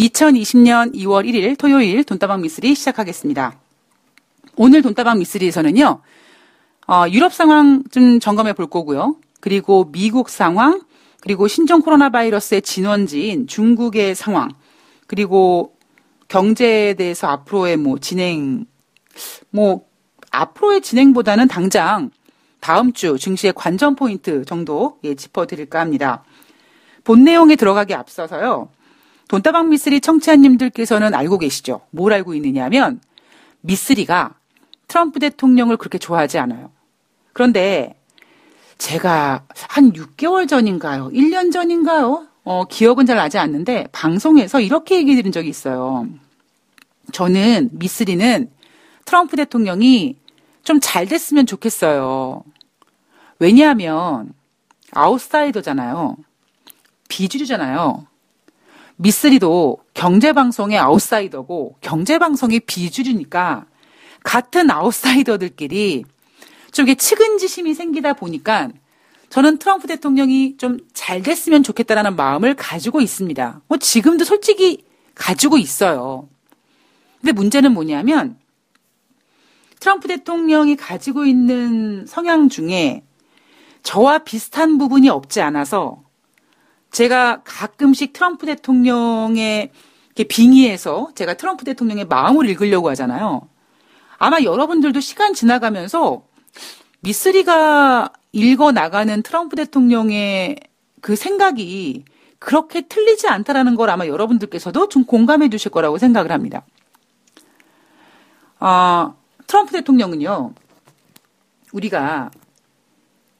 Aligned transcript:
2020년 0.00 0.94
2월 0.94 1.26
1일 1.26 1.58
토요일 1.58 2.04
돈다방 2.04 2.40
미스리 2.40 2.74
시작하겠습니다. 2.74 3.58
오늘 4.56 4.82
돈다방 4.82 5.18
미스리에서는요, 5.18 6.00
어, 6.88 7.04
유럽 7.10 7.32
상황 7.34 7.84
좀 7.90 8.18
점검해 8.18 8.54
볼 8.54 8.66
거고요. 8.66 9.16
그리고 9.40 9.90
미국 9.92 10.30
상황, 10.30 10.80
그리고 11.20 11.48
신종 11.48 11.82
코로나 11.82 12.08
바이러스의 12.08 12.62
진원지인 12.62 13.46
중국의 13.46 14.14
상황, 14.14 14.48
그리고 15.06 15.76
경제에 16.28 16.94
대해서 16.94 17.26
앞으로의 17.28 17.76
뭐 17.76 17.98
진행, 17.98 18.64
뭐, 19.50 19.84
앞으로의 20.30 20.80
진행보다는 20.80 21.48
당장 21.48 22.10
다음 22.60 22.92
주 22.92 23.18
증시의 23.18 23.52
관전 23.54 23.96
포인트 23.96 24.44
정도 24.44 24.98
예, 25.04 25.14
짚어드릴까 25.14 25.80
합니다. 25.80 26.24
본 27.04 27.24
내용에 27.24 27.56
들어가기 27.56 27.94
앞서서요. 27.94 28.68
돈다방 29.30 29.68
미쓰리 29.68 30.00
청취자님들께서는 30.00 31.14
알고 31.14 31.38
계시죠? 31.38 31.82
뭘 31.90 32.12
알고 32.12 32.34
있느냐면 32.34 33.00
미쓰리가 33.60 34.34
트럼프 34.88 35.20
대통령을 35.20 35.76
그렇게 35.76 35.98
좋아하지 35.98 36.40
않아요. 36.40 36.72
그런데 37.32 37.94
제가 38.76 39.44
한 39.68 39.92
6개월 39.92 40.48
전인가요? 40.48 41.10
1년 41.10 41.52
전인가요? 41.52 42.26
어, 42.42 42.64
기억은 42.64 43.06
잘 43.06 43.18
나지 43.18 43.38
않는데 43.38 43.86
방송에서 43.92 44.58
이렇게 44.58 44.96
얘기 44.96 45.14
드린 45.14 45.30
적이 45.30 45.48
있어요. 45.48 46.08
저는 47.12 47.70
미쓰리는 47.74 48.50
트럼프 49.04 49.36
대통령이 49.36 50.16
좀 50.64 50.80
잘 50.80 51.06
됐으면 51.06 51.46
좋겠어요. 51.46 52.42
왜냐하면 53.38 54.32
아웃사이더잖아요. 54.90 56.16
비주류잖아요. 57.08 58.09
미쓰리도 59.00 59.78
경제방송의 59.94 60.78
아웃사이더고 60.78 61.76
경제방송의 61.80 62.60
비주류니까 62.60 63.66
같은 64.22 64.70
아웃사이더들끼리 64.70 66.04
좀 66.72 66.86
이게 66.86 66.94
측은지심이 66.94 67.74
생기다 67.74 68.12
보니까 68.12 68.68
저는 69.30 69.58
트럼프 69.58 69.86
대통령이 69.86 70.56
좀 70.56 70.78
잘 71.10 71.22
됐으면 71.22 71.64
좋겠다라는 71.64 72.14
마음을 72.14 72.54
가지고 72.54 73.00
있습니다. 73.00 73.62
뭐 73.66 73.78
지금도 73.78 74.24
솔직히 74.24 74.84
가지고 75.16 75.58
있어요. 75.58 76.28
근데 77.20 77.32
문제는 77.32 77.74
뭐냐면 77.74 78.38
트럼프 79.80 80.06
대통령이 80.06 80.76
가지고 80.76 81.24
있는 81.24 82.06
성향 82.06 82.48
중에 82.48 83.02
저와 83.82 84.18
비슷한 84.18 84.78
부분이 84.78 85.08
없지 85.08 85.40
않아서 85.40 86.04
제가 86.90 87.42
가끔씩 87.44 88.12
트럼프 88.12 88.46
대통령의 88.46 89.70
빙의해서 90.28 91.12
제가 91.14 91.34
트럼프 91.34 91.64
대통령의 91.64 92.06
마음을 92.06 92.48
읽으려고 92.48 92.90
하잖아요. 92.90 93.48
아마 94.18 94.42
여러분들도 94.42 95.00
시간 95.00 95.32
지나가면서 95.32 96.22
미쓰리가 97.00 98.12
읽어 98.32 98.72
나가는 98.72 99.22
트럼프 99.22 99.56
대통령의 99.56 100.56
그 101.00 101.16
생각이 101.16 102.04
그렇게 102.38 102.82
틀리지 102.82 103.28
않다라는 103.28 103.74
걸 103.76 103.90
아마 103.90 104.06
여러분들께서도 104.06 104.88
좀 104.88 105.04
공감해 105.04 105.48
주실 105.48 105.70
거라고 105.70 105.98
생각을 105.98 106.32
합니다. 106.32 106.64
아, 108.58 109.14
트럼프 109.46 109.72
대통령은요, 109.72 110.52
우리가 111.72 112.30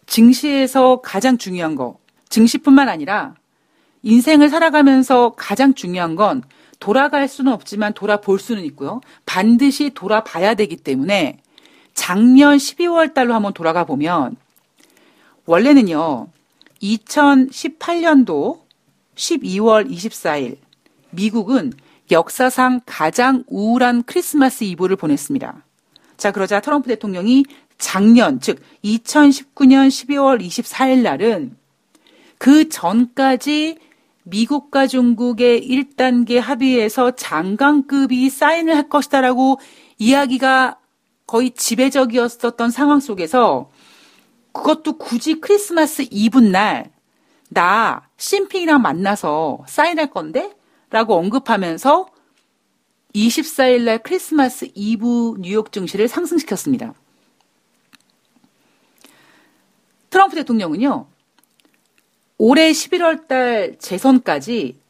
증시에서 0.07 1.01
가장 1.03 1.39
중요한 1.39 1.75
거, 1.75 1.99
증시뿐만 2.31 2.89
아니라 2.89 3.35
인생을 4.03 4.49
살아가면서 4.49 5.35
가장 5.37 5.75
중요한 5.75 6.17
건 6.17 6.43
돌아갈 6.79 7.29
수는 7.29 7.53
없지만 7.53 7.93
돌아볼 7.93 8.39
수는 8.39 8.65
있고요. 8.67 9.01
반드시 9.27 9.91
돌아봐야 9.91 10.55
되기 10.55 10.77
때문에 10.77 11.39
작년 11.95 12.57
12월 12.57 13.13
달로 13.13 13.35
한번 13.35 13.53
돌아가 13.53 13.85
보면 13.85 14.37
원래는요. 15.45 16.29
2018년도 16.83 18.61
12월 19.15 19.91
24일 19.91 20.57
미국은 21.11 21.73
역사상 22.11 22.81
가장 22.87 23.45
우울한 23.49 24.05
크리스마스 24.05 24.65
이브를 24.65 24.97
보냈습니다. 24.97 25.65
자, 26.17 26.33
그러자 26.33 26.61
트럼프 26.61 26.89
대통령이 26.89 27.45
작년, 27.79 28.41
즉 28.41 28.61
2019년 28.85 29.89
12월 29.89 30.41
24일 30.41 31.03
날은 31.03 31.57
그 32.39 32.69
전까지 32.69 33.79
미국과 34.25 34.87
중국의 34.87 35.69
1단계 35.69 36.39
합의에서 36.39 37.13
장관급이 37.13 38.29
사인을 38.31 38.77
할 38.77 38.89
것이다라고 38.89 39.59
이야기가 39.99 40.79
거의 41.27 41.53
지배적이었었던 41.53 42.71
상황 42.71 43.01
속에서 43.01 43.71
그것도 44.53 44.99
굳이 44.99 45.41
크리스마스 45.41 46.07
이브 46.11 46.39
날, 46.39 46.91
나, 47.49 48.09
심핑이랑 48.17 48.83
만나서 48.83 49.65
사인할 49.67 50.11
건데? 50.11 50.53
라고 50.91 51.15
언급하면서 51.15 52.09
24일 53.15 53.83
날 53.83 53.99
크리스마스 53.99 54.69
이브 54.75 55.37
뉴욕 55.39 55.71
증시를 55.71 56.09
상승시켰습니다. 56.09 56.95
트럼프 60.11 60.35
대통령은요, 60.35 61.07
올해 62.43 62.71
11월 62.71 63.29
달 63.29 63.77
재선까지 63.79 64.81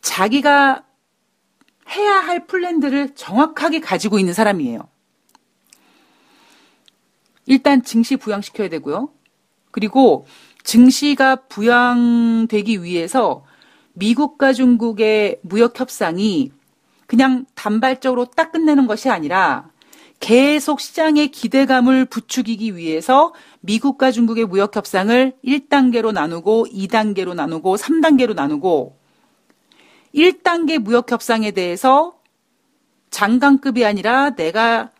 자기가 0.00 0.84
해야 1.90 2.12
할 2.20 2.46
플랜들을 2.46 3.16
정확하게 3.16 3.80
가지고 3.80 4.20
있는 4.20 4.32
사람이에요. 4.32 4.88
일단 7.46 7.82
증시 7.82 8.14
부양시켜야 8.14 8.68
되고요. 8.68 9.08
그리고 9.72 10.24
증시가 10.62 11.34
부양되기 11.34 12.84
위해서 12.84 13.44
미국과 13.94 14.52
중국의 14.52 15.40
무역 15.42 15.80
협상이 15.80 16.52
그냥 17.08 17.44
단발적으로 17.56 18.26
딱 18.26 18.52
끝내는 18.52 18.86
것이 18.86 19.10
아니라 19.10 19.68
계속 20.20 20.80
시장의 20.80 21.28
기대감을 21.28 22.06
부추기기 22.06 22.76
위해서 22.76 23.34
미국과 23.60 24.10
중국의 24.10 24.46
무역 24.46 24.74
협상을 24.74 25.34
1단계로 25.44 26.12
나누고 26.12 26.66
2단계로 26.72 27.34
나누고 27.34 27.76
3단계로 27.76 28.34
나누고 28.34 28.96
1단계 30.14 30.78
무역 30.78 31.12
협상에 31.12 31.50
대해서 31.50 32.18
장관급이 33.10 33.84
아니라 33.84 34.30
내가 34.30 34.90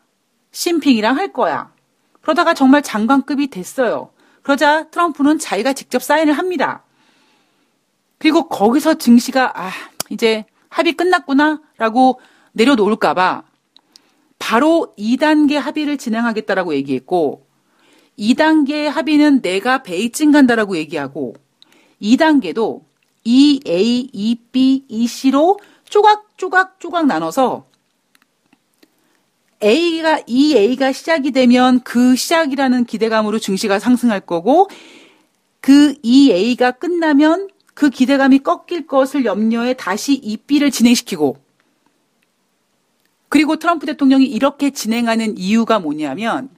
심핑이랑 0.52 1.16
할 1.16 1.32
거야. 1.32 1.72
그러다가 2.20 2.54
정말 2.54 2.82
장관급이 2.82 3.48
됐어요. 3.48 4.10
그러자 4.42 4.90
트럼프는 4.90 5.38
자기가 5.38 5.72
직접 5.72 6.02
사인을 6.02 6.34
합니다. 6.34 6.82
그리고 8.18 8.48
거기서 8.48 8.94
증시가 8.94 9.52
아, 9.60 9.70
이제 10.10 10.44
합의 10.68 10.94
끝났구나라고 10.94 12.20
내려놓을까봐 12.52 13.42
바로 14.38 14.94
2단계 14.98 15.54
합의를 15.54 15.98
진행하겠다라고 15.98 16.74
얘기했고 16.74 17.46
2단계 18.18 18.84
합의는 18.84 19.42
내가 19.42 19.82
베이징 19.82 20.32
간다라고 20.32 20.76
얘기하고 20.76 21.34
2단계도 22.00 22.82
EA, 23.24 24.08
EB, 24.12 24.84
EC로 24.88 25.58
쪼각쪼각쪼각 25.88 27.06
나눠서 27.06 27.66
A가 29.62 30.20
EA가 30.26 30.92
시작이 30.92 31.32
되면 31.32 31.80
그 31.80 32.14
시작이라는 32.14 32.84
기대감으로 32.84 33.38
증시가 33.38 33.78
상승할 33.78 34.20
거고 34.20 34.68
그 35.60 35.94
EA가 36.02 36.72
끝나면 36.72 37.48
그 37.74 37.90
기대감이 37.90 38.40
꺾일 38.40 38.86
것을 38.86 39.24
염려해 39.24 39.74
다시 39.74 40.14
EB를 40.14 40.70
진행시키고 40.70 41.38
그리고 43.36 43.56
트럼프 43.56 43.84
대통령이 43.84 44.24
이렇게 44.24 44.70
진행하는 44.70 45.36
이유가 45.36 45.78
뭐냐면 45.78 46.48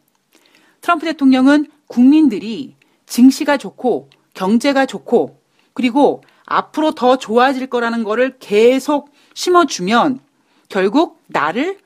트럼프 0.81 1.07
대통령은 1.07 1.67
국민들이 1.89 2.77
증시가 3.05 3.57
좋고 3.57 4.11
경제가 4.35 4.87
좋고 4.87 5.43
그리고 5.73 6.23
앞으로 6.47 6.93
더 6.93 7.17
좋아질 7.17 7.67
거라는 7.67 8.05
거를 8.05 8.39
계속 8.39 9.11
심어주면 9.35 10.21
결국 10.69 11.21
나를 11.27 11.79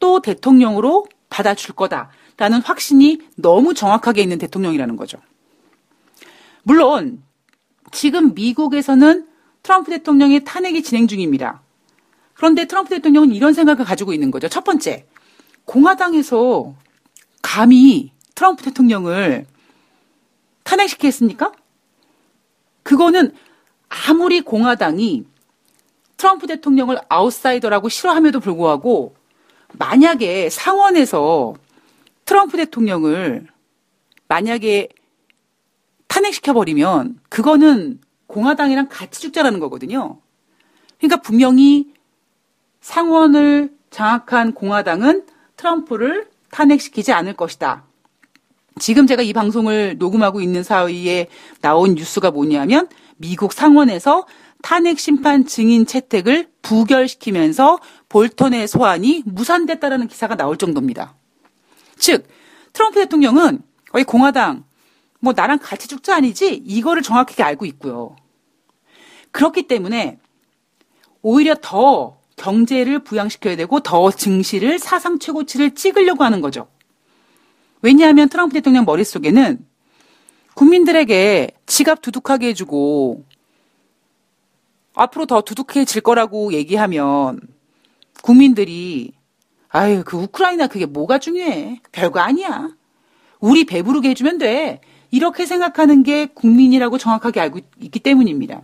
또 0.00 0.20
대통령으로 0.20 1.06
받아줄 1.28 1.76
거다라는 1.76 2.60
확신이 2.64 3.20
너무 3.36 3.72
정확하게 3.72 4.20
있는 4.20 4.38
대통령이라는 4.38 4.96
거죠. 4.96 5.18
물론 6.64 7.22
지금 7.92 8.34
미국에서는 8.34 9.28
트럼프 9.62 9.92
대통령의 9.92 10.42
탄핵이 10.42 10.82
진행 10.82 11.06
중입니다. 11.06 11.62
그런데 12.40 12.64
트럼프 12.64 12.88
대통령은 12.88 13.34
이런 13.34 13.52
생각을 13.52 13.84
가지고 13.84 14.14
있는 14.14 14.30
거죠. 14.30 14.48
첫 14.48 14.64
번째, 14.64 15.04
공화당에서 15.66 16.74
감히 17.42 18.12
트럼프 18.34 18.62
대통령을 18.62 19.44
탄핵시켰습니까? 20.62 21.52
그거는 22.82 23.34
아무리 23.90 24.40
공화당이 24.40 25.26
트럼프 26.16 26.46
대통령을 26.46 26.98
아웃사이더라고 27.10 27.90
싫어함에도 27.90 28.40
불구하고 28.40 29.14
만약에 29.74 30.48
상원에서 30.48 31.52
트럼프 32.24 32.56
대통령을 32.56 33.48
만약에 34.28 34.88
탄핵시켜버리면 36.06 37.20
그거는 37.28 38.00
공화당이랑 38.28 38.88
같이 38.88 39.20
죽자라는 39.20 39.60
거거든요. 39.60 40.22
그러니까 40.96 41.20
분명히 41.20 41.99
상원을 42.80 43.72
장악한 43.90 44.54
공화당은 44.54 45.26
트럼프를 45.56 46.28
탄핵시키지 46.50 47.12
않을 47.12 47.34
것이다. 47.34 47.84
지금 48.78 49.06
제가 49.06 49.22
이 49.22 49.32
방송을 49.32 49.96
녹음하고 49.98 50.40
있는 50.40 50.62
사이에 50.62 51.28
나온 51.60 51.94
뉴스가 51.94 52.30
뭐냐면 52.30 52.88
미국 53.16 53.52
상원에서 53.52 54.26
탄핵 54.62 54.98
심판 54.98 55.44
증인 55.46 55.86
채택을 55.86 56.50
부결시키면서 56.62 57.78
볼턴의 58.08 58.68
소환이 58.68 59.22
무산됐다라는 59.26 60.08
기사가 60.08 60.36
나올 60.36 60.56
정도입니다. 60.56 61.14
즉 61.96 62.26
트럼프 62.72 63.00
대통령은 63.00 63.62
거의 63.90 64.04
공화당 64.04 64.64
뭐 65.18 65.34
나랑 65.34 65.58
같이 65.60 65.88
죽자 65.88 66.16
아니지 66.16 66.54
이거를 66.64 67.02
정확하게 67.02 67.42
알고 67.42 67.66
있고요. 67.66 68.16
그렇기 69.32 69.66
때문에 69.68 70.18
오히려 71.22 71.54
더 71.60 72.19
경제를 72.40 73.00
부양시켜야 73.00 73.54
되고 73.54 73.80
더 73.80 74.10
증시를 74.10 74.78
사상 74.78 75.18
최고치를 75.18 75.74
찍으려고 75.74 76.24
하는 76.24 76.40
거죠. 76.40 76.68
왜냐하면 77.82 78.30
트럼프 78.30 78.54
대통령 78.54 78.86
머릿속에는 78.86 79.58
국민들에게 80.54 81.50
지갑 81.66 82.00
두둑하게 82.00 82.48
해주고 82.48 83.24
앞으로 84.94 85.26
더 85.26 85.42
두둑해질 85.42 86.00
거라고 86.00 86.54
얘기하면 86.54 87.40
국민들이 88.22 89.12
아유 89.68 90.02
그 90.04 90.16
우크라이나 90.16 90.66
그게 90.66 90.86
뭐가 90.86 91.18
중요해 91.18 91.80
별거 91.92 92.20
아니야 92.20 92.70
우리 93.38 93.64
배부르게 93.64 94.10
해주면 94.10 94.38
돼 94.38 94.80
이렇게 95.10 95.44
생각하는 95.44 96.02
게 96.02 96.26
국민이라고 96.26 96.96
정확하게 96.96 97.40
알고 97.40 97.60
있기 97.80 98.00
때문입니다. 98.00 98.62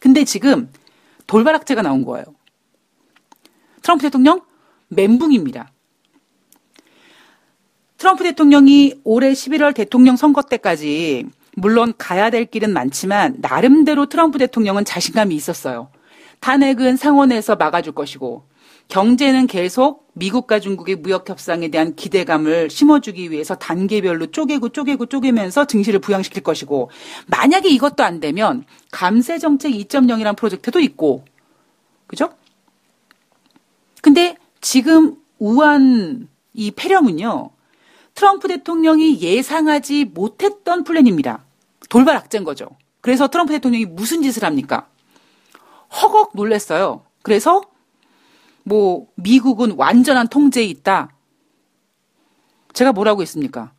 근데 0.00 0.24
지금 0.24 0.70
돌발악재가 1.26 1.82
나온 1.82 2.04
거예요. 2.04 2.24
트럼프 3.90 4.02
대통령 4.02 4.42
멘붕입니다. 4.86 5.72
트럼프 7.98 8.22
대통령이 8.22 9.00
올해 9.02 9.32
11월 9.32 9.74
대통령 9.74 10.14
선거 10.14 10.42
때까지 10.42 11.26
물론 11.56 11.92
가야 11.98 12.30
될 12.30 12.44
길은 12.44 12.72
많지만 12.72 13.38
나름대로 13.40 14.06
트럼프 14.06 14.38
대통령은 14.38 14.84
자신감이 14.84 15.34
있었어요. 15.34 15.90
탄핵은 16.38 16.96
상원에서 16.96 17.56
막아줄 17.56 17.92
것이고 17.92 18.44
경제는 18.86 19.48
계속 19.48 20.08
미국과 20.12 20.60
중국의 20.60 20.94
무역 20.94 21.28
협상에 21.28 21.66
대한 21.66 21.96
기대감을 21.96 22.70
심어주기 22.70 23.32
위해서 23.32 23.56
단계별로 23.56 24.28
쪼개고 24.28 24.68
쪼개고 24.68 25.06
쪼개면서 25.06 25.64
증시를 25.64 25.98
부양시킬 25.98 26.44
것이고 26.44 26.90
만약에 27.26 27.68
이것도 27.70 28.04
안 28.04 28.20
되면 28.20 28.64
감세 28.92 29.38
정책 29.38 29.72
2.0이란 29.72 30.36
프로젝트도 30.36 30.78
있고 30.78 31.24
그죠? 32.06 32.30
근데 34.02 34.36
지금 34.60 35.16
우한 35.38 36.28
이 36.52 36.70
폐렴은요. 36.70 37.50
트럼프 38.14 38.48
대통령이 38.48 39.20
예상하지 39.20 40.06
못했던 40.06 40.84
플랜입니다. 40.84 41.44
돌발 41.88 42.16
악재인 42.16 42.44
거죠. 42.44 42.68
그래서 43.00 43.28
트럼프 43.28 43.52
대통령이 43.52 43.86
무슨 43.86 44.22
짓을 44.22 44.44
합니까? 44.44 44.88
허걱 46.02 46.32
놀랬어요. 46.34 47.04
그래서 47.22 47.62
뭐 48.62 49.08
미국은 49.14 49.72
완전한 49.72 50.28
통제에 50.28 50.64
있다. 50.64 51.10
제가 52.72 52.92
뭐라고 52.92 53.22
했습니까? 53.22 53.72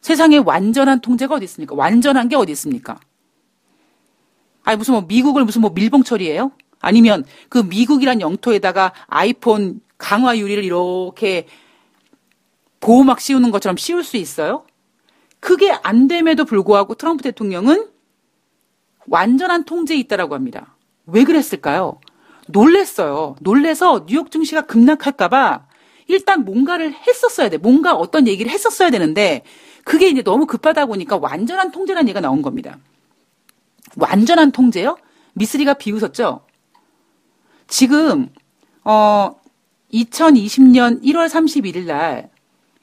세상에 0.00 0.38
완전한 0.38 1.00
통제가 1.00 1.34
어디 1.34 1.44
있습니까? 1.44 1.74
완전한 1.74 2.28
게 2.28 2.36
어디 2.36 2.52
있습니까? 2.52 2.98
아니 4.64 4.76
무슨 4.76 4.94
뭐 4.94 5.02
미국을 5.02 5.44
무슨 5.44 5.60
뭐 5.60 5.70
밀봉 5.70 6.04
처리해요? 6.04 6.52
아니면 6.80 7.24
그 7.48 7.58
미국이란 7.58 8.20
영토에다가 8.20 8.92
아이폰 9.06 9.80
강화 9.96 10.38
유리를 10.38 10.62
이렇게 10.62 11.46
보호막 12.80 13.20
씌우는 13.20 13.50
것처럼 13.50 13.76
씌울 13.76 14.04
수 14.04 14.16
있어요? 14.16 14.64
그게 15.40 15.70
안 15.82 16.08
됨에도 16.08 16.44
불구하고 16.44 16.94
트럼프 16.94 17.22
대통령은 17.22 17.88
완전한 19.06 19.64
통제에 19.64 19.96
있다라고 19.98 20.34
합니다. 20.34 20.76
왜 21.06 21.24
그랬을까요? 21.24 22.00
놀랬어요. 22.48 23.36
놀래서 23.40 24.06
뉴욕 24.06 24.30
증시가 24.30 24.62
급락할까봐 24.62 25.66
일단 26.06 26.44
뭔가를 26.44 26.94
했었어야 27.06 27.50
돼. 27.50 27.58
뭔가 27.58 27.94
어떤 27.94 28.26
얘기를 28.26 28.50
했었어야 28.50 28.90
되는데 28.90 29.42
그게 29.84 30.08
이제 30.08 30.22
너무 30.22 30.46
급하다 30.46 30.86
보니까 30.86 31.16
완전한 31.16 31.70
통제라는 31.70 32.08
얘기가 32.08 32.20
나온 32.20 32.42
겁니다. 32.42 32.78
완전한 33.96 34.52
통제요? 34.52 34.96
미스리가 35.34 35.74
비웃었죠? 35.74 36.40
지금, 37.68 38.30
어, 38.82 39.36
2020년 39.92 41.02
1월 41.02 41.28
31일 41.28 41.84
날 41.86 42.30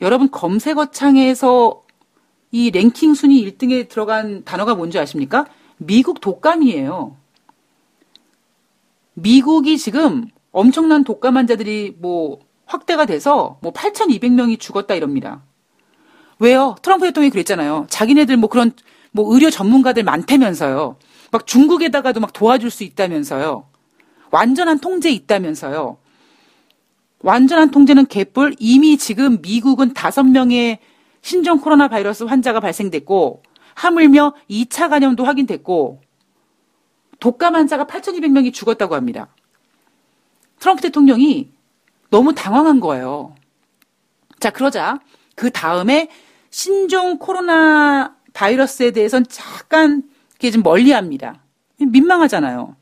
여러분 0.01 0.29
검색어 0.31 0.91
창에서 0.91 1.83
이 2.51 2.71
랭킹 2.71 3.13
순위 3.13 3.43
1등에 3.45 3.89
들어간 3.89 4.43
단어가 4.43 4.75
뭔지 4.75 4.97
아십니까? 4.97 5.45
미국 5.77 6.21
독감이에요. 6.21 7.17
미국이 9.13 9.77
지금 9.77 10.27
엄청난 10.51 11.03
독감 11.03 11.37
환자들이 11.37 11.97
뭐 11.99 12.39
확대가 12.65 13.05
돼서 13.05 13.57
뭐 13.61 13.73
8,200명이 13.73 14.59
죽었다 14.59 14.93
이럽니다. 14.95 15.43
왜요? 16.39 16.75
트럼프 16.81 17.05
대통령이 17.05 17.31
그랬잖아요. 17.31 17.87
자기네들 17.89 18.37
뭐 18.37 18.49
그런 18.49 18.71
뭐 19.11 19.33
의료 19.33 19.49
전문가들 19.49 20.03
많다면서요. 20.03 20.97
막 21.31 21.47
중국에다가도 21.47 22.19
막 22.19 22.33
도와줄 22.33 22.69
수 22.69 22.83
있다면서요. 22.83 23.65
완전한 24.31 24.79
통제 24.79 25.09
있다면서요. 25.09 25.97
완전한 27.19 27.71
통제는 27.71 28.05
개뿔 28.05 28.55
이미 28.59 28.97
지금 28.97 29.41
미국은 29.41 29.93
다섯 29.93 30.23
명의 30.23 30.79
신종 31.21 31.59
코로나 31.59 31.87
바이러스 31.87 32.23
환자가 32.23 32.59
발생됐고 32.59 33.41
하물며 33.73 34.35
2차 34.49 34.89
감염도 34.89 35.25
확인됐고 35.25 36.01
독감 37.19 37.55
환자가 37.55 37.85
8,200명이 37.85 38.53
죽었다고 38.53 38.95
합니다. 38.95 39.27
트럼프 40.59 40.81
대통령이 40.81 41.51
너무 42.09 42.33
당황한 42.33 42.79
거예요. 42.79 43.35
자, 44.39 44.51
그러자 44.51 44.99
그 45.35 45.49
다음에 45.49 46.09
신종 46.49 47.17
코로나 47.17 48.15
바이러스에 48.33 48.91
대해서는 48.91 49.25
잠깐 49.29 50.03
이게 50.35 50.51
좀 50.51 50.61
멀리 50.61 50.91
합니다. 50.91 51.41
민망하잖아요. 51.79 52.75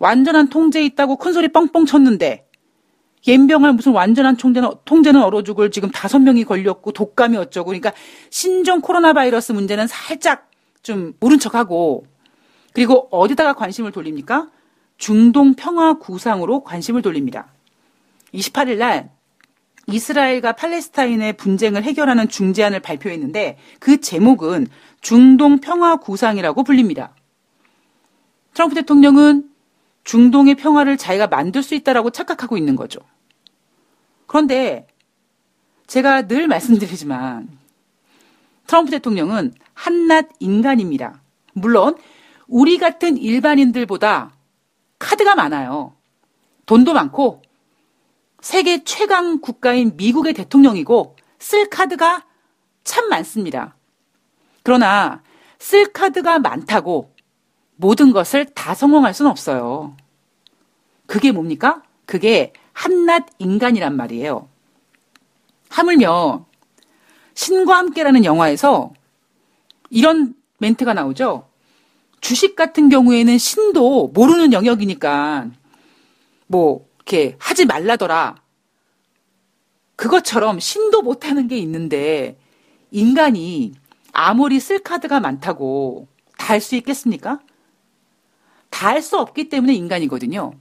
완전한 0.00 0.48
통제에 0.48 0.82
있다고 0.86 1.16
큰 1.16 1.32
소리 1.32 1.48
뻥뻥 1.48 1.86
쳤는데 1.86 2.48
옌병할 3.26 3.74
무슨 3.74 3.92
완전한 3.92 4.36
통제는, 4.36 4.70
통제는 4.86 5.22
얼어 5.22 5.42
죽을 5.42 5.70
지금 5.70 5.90
다섯 5.90 6.18
명이 6.18 6.44
걸렸고 6.44 6.92
독감이 6.92 7.36
어쩌고 7.36 7.66
그러니까 7.66 7.92
신종 8.30 8.80
코로나 8.80 9.12
바이러스 9.12 9.52
문제는 9.52 9.86
살짝 9.86 10.50
좀 10.82 11.12
모른 11.20 11.38
척하고 11.38 12.06
그리고 12.72 13.08
어디다가 13.10 13.52
관심을 13.52 13.92
돌립니까? 13.92 14.48
중동 14.96 15.54
평화 15.54 15.94
구상으로 15.98 16.64
관심을 16.64 17.02
돌립니다. 17.02 17.48
28일 18.32 18.78
날 18.78 19.10
이스라엘과 19.86 20.52
팔레스타인의 20.52 21.34
분쟁을 21.34 21.82
해결하는 21.82 22.28
중재안을 22.28 22.80
발표했는데 22.80 23.58
그 23.80 24.00
제목은 24.00 24.68
중동 25.02 25.58
평화 25.58 25.96
구상이라고 25.96 26.62
불립니다. 26.62 27.14
트럼프 28.54 28.74
대통령은 28.76 29.50
중동의 30.04 30.54
평화를 30.56 30.96
자기가 30.96 31.26
만들 31.26 31.62
수 31.62 31.74
있다라고 31.74 32.10
착각하고 32.10 32.56
있는 32.56 32.76
거죠. 32.76 33.00
그런데 34.26 34.86
제가 35.86 36.28
늘 36.28 36.46
말씀드리지만 36.48 37.48
트럼프 38.66 38.90
대통령은 38.92 39.52
한낱 39.74 40.28
인간입니다. 40.38 41.20
물론 41.52 41.96
우리 42.46 42.78
같은 42.78 43.16
일반인들보다 43.16 44.32
카드가 44.98 45.34
많아요. 45.34 45.94
돈도 46.66 46.92
많고 46.92 47.42
세계 48.40 48.84
최강 48.84 49.40
국가인 49.40 49.96
미국의 49.96 50.34
대통령이고 50.34 51.16
쓸 51.38 51.68
카드가 51.68 52.24
참 52.84 53.08
많습니다. 53.08 53.76
그러나 54.62 55.22
쓸 55.58 55.92
카드가 55.92 56.38
많다고 56.38 57.12
모든 57.80 58.12
것을 58.12 58.44
다 58.44 58.74
성공할 58.74 59.14
수는 59.14 59.30
없어요. 59.30 59.96
그게 61.06 61.32
뭡니까? 61.32 61.82
그게 62.04 62.52
한낱 62.74 63.26
인간이란 63.38 63.96
말이에요. 63.96 64.48
하물며 65.70 66.44
신과 67.34 67.78
함께라는 67.78 68.24
영화에서 68.24 68.92
이런 69.88 70.34
멘트가 70.58 70.92
나오죠. 70.92 71.48
주식 72.20 72.54
같은 72.54 72.90
경우에는 72.90 73.38
신도 73.38 74.08
모르는 74.08 74.52
영역이니까 74.52 75.50
뭐 76.48 76.86
이렇게 76.96 77.36
하지 77.38 77.64
말라더라. 77.64 78.36
그것처럼 79.96 80.60
신도 80.60 81.00
못하는 81.02 81.48
게 81.48 81.56
있는데 81.58 82.38
인간이 82.90 83.72
아무리 84.12 84.60
쓸 84.60 84.80
카드가 84.80 85.20
많다고 85.20 86.08
다 86.36 86.54
할 86.54 86.60
수 86.60 86.74
있겠습니까? 86.76 87.40
다 88.70 88.88
할 88.88 89.02
수 89.02 89.18
없기 89.18 89.48
때문에 89.48 89.74
인간이거든요. 89.74 90.52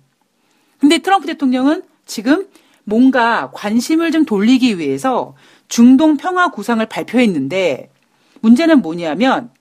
근데 0.79 0.97
트럼프 0.99 1.27
대통령은 1.27 1.83
지금 2.05 2.47
뭔가 2.83 3.51
관심을 3.53 4.11
좀 4.11 4.25
돌리기 4.25 4.79
위해서 4.79 5.35
중동 5.67 6.17
평화 6.17 6.49
구상을 6.49 6.83
발표했는데 6.85 7.91
문제는 8.41 8.81
뭐냐면 8.81 9.51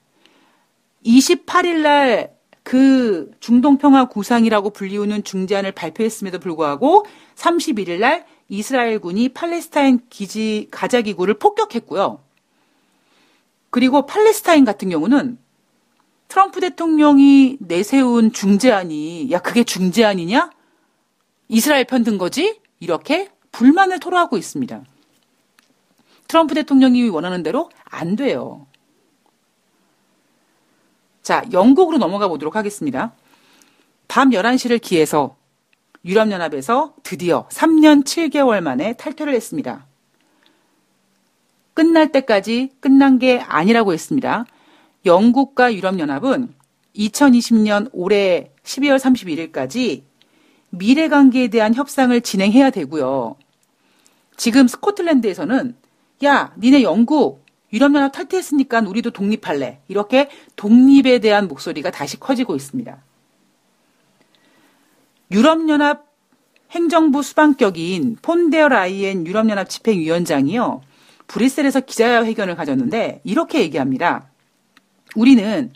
28일 1.04 1.82
날 1.82 2.38
그 2.68 3.30
중동 3.40 3.78
평화 3.78 4.04
구상이라고 4.04 4.68
불리우는 4.68 5.24
중재안을 5.24 5.72
발표했음에도 5.72 6.38
불구하고 6.38 7.06
31일 7.34 7.98
날 7.98 8.26
이스라엘군이 8.50 9.30
팔레스타인 9.30 10.00
기지 10.10 10.68
가자 10.70 11.00
기구를 11.00 11.38
폭격했고요. 11.38 12.22
그리고 13.70 14.04
팔레스타인 14.04 14.66
같은 14.66 14.90
경우는 14.90 15.38
트럼프 16.28 16.60
대통령이 16.60 17.56
내세운 17.60 18.32
중재안이 18.32 19.30
야 19.32 19.38
그게 19.38 19.64
중재안이냐? 19.64 20.50
이스라엘 21.48 21.84
편든 21.84 22.18
거지? 22.18 22.60
이렇게 22.80 23.30
불만을 23.50 23.98
토로하고 23.98 24.36
있습니다. 24.36 24.84
트럼프 26.28 26.54
대통령이 26.54 27.08
원하는 27.08 27.42
대로 27.42 27.70
안 27.84 28.14
돼요. 28.14 28.66
자, 31.22 31.44
영국으로 31.52 31.96
넘어가 31.98 32.28
보도록 32.28 32.56
하겠습니다. 32.56 33.12
밤 34.06 34.30
11시를 34.30 34.80
기해서 34.80 35.36
유럽연합에서 36.04 36.94
드디어 37.02 37.48
3년 37.48 38.04
7개월 38.04 38.60
만에 38.60 38.94
탈퇴를 38.94 39.34
했습니다. 39.34 39.86
끝날 41.74 42.12
때까지 42.12 42.70
끝난 42.80 43.18
게 43.18 43.40
아니라고 43.40 43.92
했습니다. 43.92 44.46
영국과 45.06 45.74
유럽연합은 45.74 46.54
2020년 46.96 47.88
올해 47.92 48.50
12월 48.62 48.98
31일까지 48.98 50.02
미래 50.70 51.08
관계에 51.08 51.48
대한 51.48 51.74
협상을 51.74 52.18
진행해야 52.20 52.70
되고요. 52.70 53.36
지금 54.36 54.68
스코틀랜드에서는 54.68 55.74
야, 56.24 56.52
니네 56.58 56.82
영국 56.82 57.44
유럽연합 57.72 58.12
탈퇴했으니까 58.12 58.80
우리도 58.80 59.10
독립할래. 59.10 59.80
이렇게 59.88 60.28
독립에 60.56 61.18
대한 61.20 61.48
목소리가 61.48 61.90
다시 61.90 62.18
커지고 62.18 62.56
있습니다. 62.56 62.96
유럽연합 65.30 66.06
행정부 66.70 67.22
수반격인 67.22 68.18
폰데어 68.20 68.68
라이엔 68.68 69.26
유럽연합 69.26 69.68
집행위원장이요. 69.68 70.82
브뤼셀에서 71.26 71.80
기자회견을 71.80 72.56
가졌는데 72.56 73.20
이렇게 73.24 73.60
얘기합니다. 73.60 74.27
우리는 75.16 75.72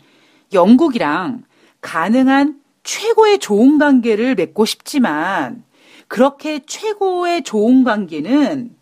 영국이랑 0.53 1.43
가능한 1.81 2.61
최고의 2.83 3.39
좋은 3.39 3.77
관계를 3.77 4.35
맺고 4.35 4.65
싶지만 4.65 5.63
그렇게 6.07 6.59
최고의 6.65 7.43
좋은 7.43 7.83
관계는 7.83 8.75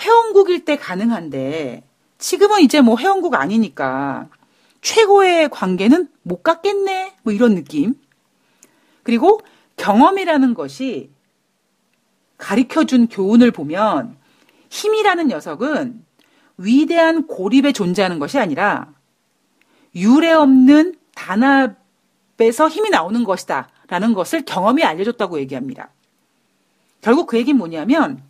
회원국일 0.00 0.64
때 0.64 0.76
가능한데 0.76 1.84
지금은 2.18 2.60
이제 2.60 2.80
뭐 2.80 2.96
회원국 2.98 3.34
아니니까 3.34 4.28
최고의 4.80 5.50
관계는 5.50 6.08
못 6.22 6.42
갖겠네. 6.42 7.14
뭐 7.22 7.32
이런 7.32 7.54
느낌. 7.54 7.94
그리고 9.02 9.40
경험이라는 9.76 10.54
것이 10.54 11.10
가르쳐 12.36 12.84
준 12.84 13.08
교훈을 13.08 13.50
보면 13.50 14.16
힘이라는 14.70 15.28
녀석은 15.28 16.04
위대한 16.58 17.26
고립에 17.26 17.72
존재하는 17.72 18.18
것이 18.18 18.38
아니라 18.38 18.92
유례 20.00 20.32
없는 20.32 20.94
단합에서 21.14 22.68
힘이 22.68 22.90
나오는 22.90 23.24
것이다. 23.24 23.68
라는 23.88 24.12
것을 24.14 24.44
경험이 24.44 24.84
알려줬다고 24.84 25.38
얘기합니다. 25.40 25.90
결국 27.00 27.26
그 27.26 27.38
얘기는 27.38 27.56
뭐냐면 27.56 28.22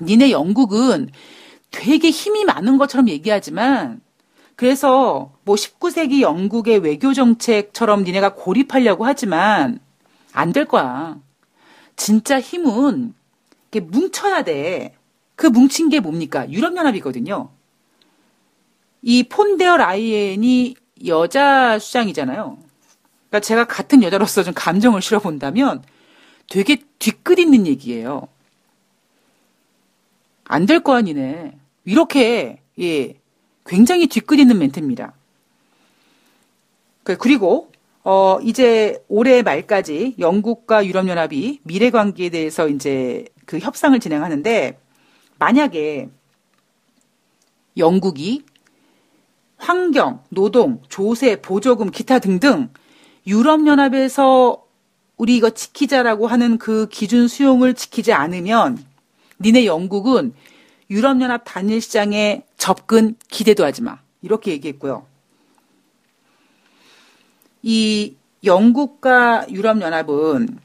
니네 0.00 0.30
영국은 0.30 1.10
되게 1.70 2.10
힘이 2.10 2.44
많은 2.44 2.78
것처럼 2.78 3.08
얘기하지만 3.08 4.00
그래서 4.56 5.32
뭐 5.44 5.56
19세기 5.56 6.20
영국의 6.20 6.78
외교 6.78 7.12
정책처럼 7.12 8.04
니네가 8.04 8.34
고립하려고 8.34 9.04
하지만 9.04 9.80
안 10.32 10.52
될 10.52 10.64
거야. 10.64 11.18
진짜 11.96 12.40
힘은 12.40 13.14
뭉쳐야 13.72 14.42
돼. 14.42 14.94
그 15.36 15.46
뭉친 15.48 15.88
게 15.88 15.98
뭡니까? 16.00 16.48
유럽연합이거든요. 16.50 17.50
이 19.02 19.24
폰데어 19.24 19.76
라이엔이 19.76 20.76
여자 21.06 21.78
수장이잖아요. 21.78 22.58
그러니까 23.30 23.40
제가 23.40 23.64
같은 23.66 24.02
여자로서 24.02 24.42
좀 24.42 24.54
감정을 24.54 25.02
실어본다면 25.02 25.82
되게 26.48 26.76
뒤끝 26.98 27.38
있는 27.38 27.66
얘기예요. 27.66 28.28
안 30.44 30.66
될 30.66 30.80
거 30.82 30.94
아니네. 30.94 31.56
이렇게 31.84 32.60
예 32.80 33.14
굉장히 33.66 34.06
뒤끝 34.06 34.38
있는 34.38 34.58
멘트입니다. 34.58 35.12
그, 37.02 37.16
그리고 37.16 37.70
어 38.02 38.38
이제 38.42 39.02
올해 39.08 39.42
말까지 39.42 40.16
영국과 40.18 40.86
유럽연합이 40.86 41.60
미래 41.64 41.90
관계에 41.90 42.30
대해서 42.30 42.68
이제 42.68 43.24
그 43.46 43.58
협상을 43.58 43.98
진행하는데 43.98 44.78
만약에 45.38 46.08
영국이 47.76 48.44
환경, 49.64 50.22
노동, 50.28 50.82
조세, 50.90 51.40
보조금, 51.40 51.90
기타 51.90 52.18
등등 52.18 52.68
유럽연합에서 53.26 54.62
우리 55.16 55.36
이거 55.36 55.48
지키자라고 55.48 56.26
하는 56.26 56.58
그 56.58 56.86
기준 56.90 57.28
수용을 57.28 57.72
지키지 57.72 58.12
않으면 58.12 58.84
니네 59.40 59.64
영국은 59.64 60.34
유럽연합 60.90 61.44
단일 61.46 61.80
시장에 61.80 62.44
접근 62.58 63.16
기대도 63.28 63.64
하지 63.64 63.80
마. 63.80 64.00
이렇게 64.20 64.50
얘기했고요. 64.50 65.06
이 67.62 68.16
영국과 68.44 69.46
유럽연합은 69.48 70.58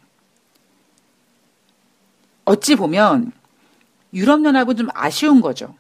어찌 2.44 2.76
보면 2.76 3.32
유럽연합은 4.14 4.76
좀 4.76 4.90
아쉬운 4.94 5.40
거죠. 5.40 5.74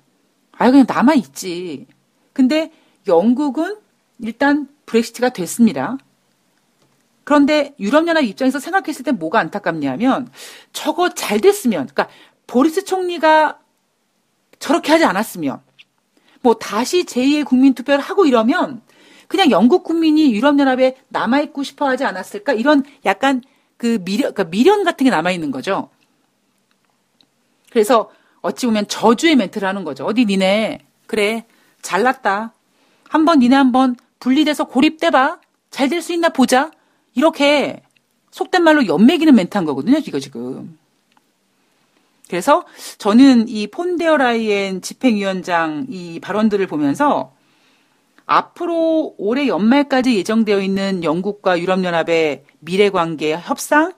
아, 0.54 0.72
그냥 0.72 0.86
남아있지. 0.88 1.86
근데 2.32 2.72
영국은 3.08 3.78
일단 4.20 4.68
브렉시트가 4.86 5.30
됐습니다. 5.30 5.98
그런데 7.24 7.76
유럽연합 7.80 8.24
입장에서 8.24 8.60
생각했을 8.60 9.04
때 9.04 9.12
뭐가 9.12 9.40
안타깝냐면 9.40 10.32
저거 10.74 11.14
잘 11.14 11.40
됐으면, 11.40 11.88
그러니까 11.88 12.10
보리스 12.48 12.84
총리가 12.84 13.60
저렇게 14.58 14.92
하지 14.92 15.06
않았으면, 15.06 15.62
뭐 16.42 16.56
다시 16.56 17.06
제2의 17.06 17.46
국민투표를 17.46 18.00
하고 18.04 18.26
이러면 18.26 18.82
그냥 19.28 19.52
영국 19.52 19.84
국민이 19.84 20.34
유럽연합에 20.34 20.98
남아있고 21.10 21.62
싶어 21.64 21.88
하지 21.88 22.04
않았을까? 22.04 22.54
이런 22.54 22.84
약간 23.06 23.44
그 23.78 24.00
미련, 24.04 24.34
그러니까 24.34 24.44
미련 24.46 24.84
같은 24.84 25.04
게 25.04 25.12
남아있는 25.12 25.52
거죠. 25.52 25.90
그래서 27.70 28.10
어찌 28.42 28.66
보면 28.66 28.88
저주의 28.88 29.36
멘트를 29.36 29.68
하는 29.68 29.84
거죠. 29.84 30.06
어디 30.06 30.26
니네, 30.26 30.80
그래, 31.06 31.46
잘났다. 31.82 32.54
한번 33.10 33.40
니네 33.40 33.56
한번 33.56 33.96
분리돼서 34.20 34.66
고립돼봐. 34.66 35.40
잘 35.72 35.90
될 35.90 36.02
수 36.02 36.14
있나 36.14 36.30
보자. 36.30 36.72
이렇게 37.16 37.82
속된 38.32 38.64
말로 38.64 38.86
연맥이는 38.88 39.36
멘트 39.36 39.58
한 39.58 39.66
거거든요, 39.66 39.98
이거 39.98 40.20
지금. 40.20 40.78
그래서 42.30 42.66
저는 43.00 43.50
이 43.50 43.68
폰데어라이엔 43.68 44.82
집행위원장 44.82 45.88
이 45.90 46.20
발언들을 46.20 46.68
보면서 46.68 47.34
앞으로 48.28 49.16
올해 49.18 49.48
연말까지 49.48 50.16
예정되어 50.16 50.62
있는 50.62 51.04
영국과 51.04 51.60
유럽연합의 51.60 52.44
미래 52.60 52.92
관계 52.92 53.36
협상 53.36 53.94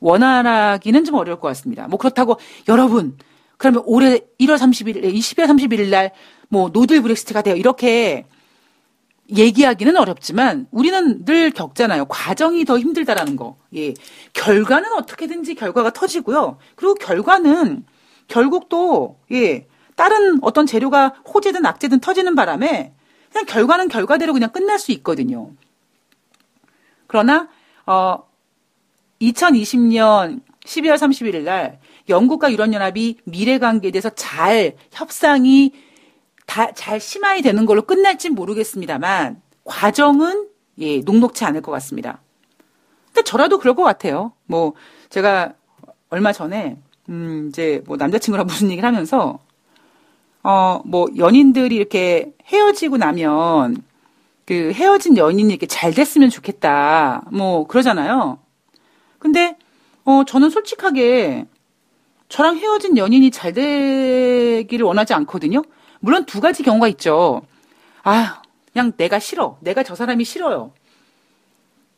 원활하기는 0.00 1.04
좀 1.04 1.16
어려울 1.16 1.38
것 1.38 1.48
같습니다. 1.48 1.86
뭐 1.88 1.98
그렇다고 1.98 2.38
여러분 2.68 3.18
그러면 3.58 3.82
올해 3.84 4.20
1월 4.40 4.56
30일, 4.56 5.04
12월 5.04 5.46
31일 5.46 5.90
날 5.90 6.12
뭐 6.52 6.68
노들 6.68 7.00
브렉시트가 7.00 7.40
돼요. 7.40 7.56
이렇게 7.56 8.26
얘기하기는 9.34 9.96
어렵지만 9.96 10.66
우리는 10.70 11.24
늘 11.24 11.50
겪잖아요. 11.50 12.04
과정이 12.04 12.66
더 12.66 12.78
힘들다라는 12.78 13.36
거. 13.36 13.56
예. 13.74 13.94
결과는 14.34 14.92
어떻게든지 14.92 15.54
결과가 15.54 15.94
터지고요. 15.94 16.58
그리고 16.76 16.92
결과는 16.96 17.86
결국 18.28 18.68
또, 18.68 19.18
예. 19.32 19.66
다른 19.96 20.40
어떤 20.42 20.66
재료가 20.66 21.14
호재든 21.32 21.64
악재든 21.64 22.00
터지는 22.00 22.34
바람에 22.34 22.92
그냥 23.30 23.46
결과는 23.46 23.88
결과대로 23.88 24.34
그냥 24.34 24.50
끝날 24.50 24.78
수 24.78 24.92
있거든요. 24.92 25.52
그러나 27.06 27.48
어 27.86 28.24
2020년 29.22 30.42
12월 30.64 30.96
31일 30.96 31.44
날 31.44 31.78
영국과 32.10 32.52
유럽연합이 32.52 33.18
미래 33.24 33.58
관계에 33.58 33.90
대해서 33.90 34.10
잘 34.10 34.76
협상이 34.90 35.72
다 36.46 36.72
잘 36.74 37.00
심화이 37.00 37.42
되는 37.42 37.66
걸로 37.66 37.82
끝날진 37.82 38.34
모르겠습니다만 38.34 39.40
과정은 39.64 40.48
예, 40.78 40.98
녹록치 41.00 41.44
않을 41.44 41.62
것 41.62 41.70
같습니다. 41.72 42.20
근데 43.06 43.22
저라도 43.24 43.58
그럴 43.58 43.74
것 43.74 43.82
같아요. 43.82 44.32
뭐 44.46 44.74
제가 45.10 45.52
얼마 46.10 46.32
전에 46.32 46.78
음 47.08 47.48
이제 47.48 47.82
뭐 47.86 47.96
남자친구랑 47.96 48.46
무슨 48.46 48.70
얘기를 48.70 48.86
하면서 48.86 49.38
어 50.42 50.82
뭐 50.84 51.08
연인들이 51.16 51.76
이렇게 51.76 52.32
헤어지고 52.46 52.96
나면 52.96 53.76
그 54.46 54.72
헤어진 54.72 55.16
연인이 55.16 55.48
이렇게 55.50 55.66
잘 55.66 55.92
됐으면 55.94 56.30
좋겠다. 56.30 57.22
뭐 57.32 57.66
그러잖아요. 57.66 58.38
근데 59.18 59.56
어 60.04 60.24
저는 60.26 60.50
솔직하게 60.50 61.46
저랑 62.28 62.56
헤어진 62.58 62.96
연인이 62.96 63.30
잘 63.30 63.52
되기를 63.52 64.84
원하지 64.84 65.14
않거든요. 65.14 65.62
물론 66.02 66.26
두 66.26 66.40
가지 66.40 66.62
경우가 66.62 66.88
있죠. 66.88 67.42
아, 68.02 68.42
그냥 68.72 68.92
내가 68.96 69.18
싫어. 69.18 69.56
내가 69.60 69.82
저 69.84 69.94
사람이 69.94 70.24
싫어요. 70.24 70.72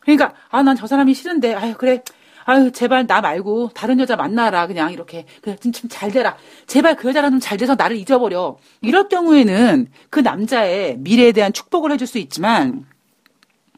그러니까 0.01 0.35
아 0.51 0.63
난 0.63 0.77
저 0.77 0.87
사람이 0.87 1.15
싫은데 1.15 1.55
아유 1.55 1.75
그래 1.79 2.03
아유 2.45 2.71
제발 2.73 3.07
나 3.07 3.23
말고 3.23 3.71
다른 3.75 3.99
여자 4.01 4.17
만나라 4.17 4.67
그냥 4.67 4.93
이렇게 4.93 5.25
그래 5.41 5.57
좀잘 5.57 6.11
되라 6.13 6.37
제발 6.67 6.95
그 6.97 7.09
여자랑 7.09 7.31
좀 7.31 7.41
잘 7.41 7.57
돼서 7.57 7.75
나를 7.75 7.97
잊어버려 7.97 8.59
이럴 8.83 9.09
경우에는 9.09 9.89
그 10.11 10.21
남자의 10.21 10.99
미래에 10.99 11.33
대한 11.33 11.55
축복을 11.55 11.91
해줄 11.93 12.07
수 12.07 12.19
있지만 12.19 12.85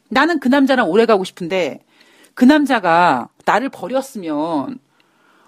나는 0.09 0.39
그 0.41 0.49
남자랑 0.49 0.89
오래 0.89 1.05
가고 1.05 1.23
싶은데 1.23 1.79
그 2.33 2.43
남자가 2.43 3.29
나를 3.45 3.69
버렸으면 3.69 4.79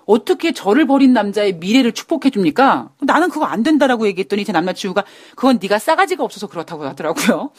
어떻게 0.09 0.53
저를 0.53 0.87
버린 0.87 1.13
남자의 1.13 1.53
미래를 1.53 1.91
축복해 1.91 2.31
줍니까? 2.31 2.89
나는 2.99 3.29
그거 3.29 3.45
안 3.45 3.61
된다라고 3.61 4.07
얘기했더니 4.07 4.43
제 4.43 4.51
남자친구가 4.51 5.03
그건 5.35 5.59
네가 5.61 5.77
싸가지가 5.77 6.23
없어서 6.23 6.47
그렇다고 6.47 6.83
하더라고요. 6.85 7.51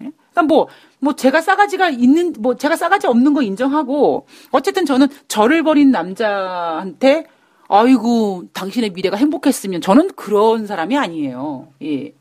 예? 0.00 0.10
그러니까 0.32 0.42
뭐, 0.44 0.68
뭐 0.98 1.12
제가 1.14 1.42
싸가지가 1.42 1.90
있는, 1.90 2.32
뭐 2.38 2.56
제가 2.56 2.76
싸가지 2.76 3.06
없는 3.06 3.34
거 3.34 3.42
인정하고 3.42 4.26
어쨌든 4.50 4.86
저는 4.86 5.08
저를 5.28 5.62
버린 5.62 5.90
남자한테 5.90 7.26
아이고 7.68 8.44
당신의 8.54 8.92
미래가 8.92 9.18
행복했으면 9.18 9.82
저는 9.82 10.12
그런 10.16 10.66
사람이 10.66 10.96
아니에요. 10.96 11.68
예. 11.82 12.14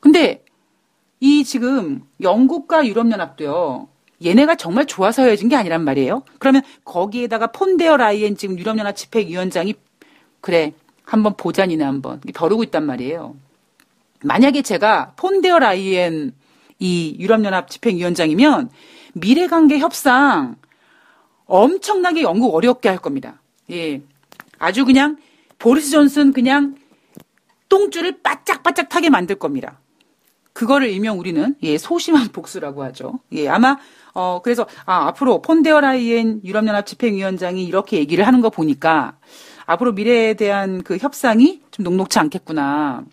근데 0.00 0.42
이 1.20 1.44
지금 1.44 2.02
영국과 2.20 2.84
유럽연합도요. 2.84 3.86
얘네가 4.24 4.56
정말 4.56 4.86
좋아서 4.86 5.22
헤어진 5.22 5.48
게 5.48 5.56
아니란 5.56 5.84
말이에요. 5.84 6.22
그러면 6.38 6.62
거기에다가 6.84 7.48
폰데어 7.48 7.96
라이엔 7.96 8.36
지금 8.36 8.58
유럽연합 8.58 8.96
집행위원장이 8.96 9.74
그래 10.40 10.72
한번 11.04 11.36
보자니나 11.36 11.86
한번 11.86 12.20
벼르고 12.34 12.62
있단 12.64 12.84
말이에요. 12.84 13.34
만약에 14.22 14.62
제가 14.62 15.14
폰데어 15.16 15.58
라이엔 15.58 16.32
이 16.78 17.16
유럽연합 17.18 17.70
집행위원장이면 17.70 18.70
미래관계 19.14 19.78
협상 19.78 20.56
엄청나게 21.46 22.22
영국 22.22 22.54
어렵게 22.54 22.88
할 22.88 22.98
겁니다. 22.98 23.40
예. 23.70 24.02
아주 24.58 24.84
그냥 24.84 25.16
보리스 25.58 25.90
존슨 25.90 26.32
그냥 26.32 26.76
똥줄을 27.68 28.20
바짝바짝 28.22 28.88
타게 28.88 29.10
만들 29.10 29.36
겁니다. 29.36 29.78
그거를 30.52 30.90
일명 30.90 31.18
우리는 31.18 31.54
예, 31.62 31.78
소심한 31.78 32.28
복수라고 32.28 32.82
하죠. 32.84 33.20
예, 33.32 33.48
아마 33.48 33.78
어 34.14 34.40
그래서 34.42 34.66
아 34.86 35.06
앞으로 35.08 35.42
폰데어 35.42 35.80
라이엔 35.80 36.40
유럽연합 36.44 36.86
집행위원장이 36.86 37.64
이렇게 37.64 37.98
얘기를 37.98 38.26
하는 38.26 38.40
거 38.40 38.50
보니까 38.50 39.18
앞으로 39.66 39.92
미래에 39.92 40.34
대한 40.34 40.82
그 40.82 40.96
협상이 40.96 41.62
좀 41.70 41.84
녹록치 41.84 42.18
않겠구나. 42.18 43.04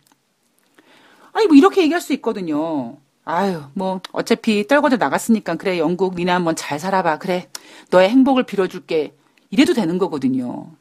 아니 1.33 1.47
뭐 1.47 1.55
이렇게 1.55 1.81
얘기할 1.83 2.01
수 2.01 2.13
있거든요. 2.13 2.97
아유 3.25 3.61
뭐 3.73 4.01
어차피 4.11 4.65
떨궈져 4.65 4.97
나갔으니까 4.97 5.55
그래 5.55 5.77
영국 5.77 6.15
니네 6.15 6.31
한번 6.31 6.55
잘 6.55 6.79
살아봐 6.79 7.19
그래 7.19 7.49
너의 7.91 8.09
행복을 8.09 8.43
빌어줄게 8.43 9.15
이래도 9.51 9.73
되는 9.73 9.97
거거든요. 9.97 10.71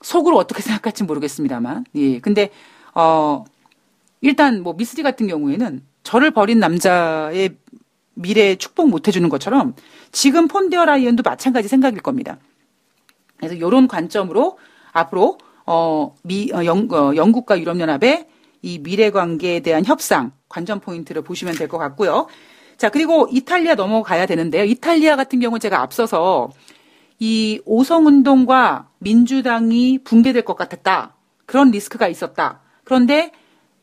속으로 0.00 0.36
어떻게 0.38 0.62
생각할지 0.62 1.04
모르겠습니다만 1.04 1.84
예 1.96 2.18
근데 2.20 2.50
어 2.94 3.44
일단 4.20 4.62
뭐 4.62 4.74
미스리 4.74 5.02
같은 5.02 5.26
경우에는 5.26 5.82
저를 6.02 6.30
버린 6.30 6.58
남자의 6.58 7.56
미래에 8.14 8.56
축복 8.56 8.88
못 8.88 9.08
해주는 9.08 9.28
것처럼 9.28 9.74
지금 10.12 10.48
폰데어 10.48 10.84
라이언도 10.84 11.22
마찬가지 11.24 11.68
생각일 11.68 12.00
겁니다. 12.00 12.38
그래서 13.36 13.54
이런 13.54 13.88
관점으로 13.88 14.58
앞으로 14.92 15.38
어, 15.66 16.14
미, 16.22 16.50
어, 16.52 16.64
영, 16.64 16.88
어, 16.92 17.14
영국과 17.16 17.58
유럽연합의 17.58 18.26
이 18.62 18.78
미래 18.82 19.10
관계에 19.10 19.60
대한 19.60 19.84
협상 19.84 20.32
관전 20.48 20.80
포인트를 20.80 21.22
보시면 21.22 21.54
될 21.54 21.68
것 21.68 21.78
같고요. 21.78 22.26
자, 22.76 22.88
그리고 22.90 23.28
이탈리아 23.30 23.74
넘어가야 23.74 24.26
되는데요. 24.26 24.64
이탈리아 24.64 25.16
같은 25.16 25.40
경우는 25.40 25.60
제가 25.60 25.80
앞서서 25.80 26.50
이 27.18 27.60
오성운동과 27.64 28.88
민주당이 28.98 30.00
붕괴될 30.04 30.44
것 30.44 30.56
같았다. 30.56 31.14
그런 31.46 31.70
리스크가 31.70 32.08
있었다. 32.08 32.60
그런데 32.84 33.30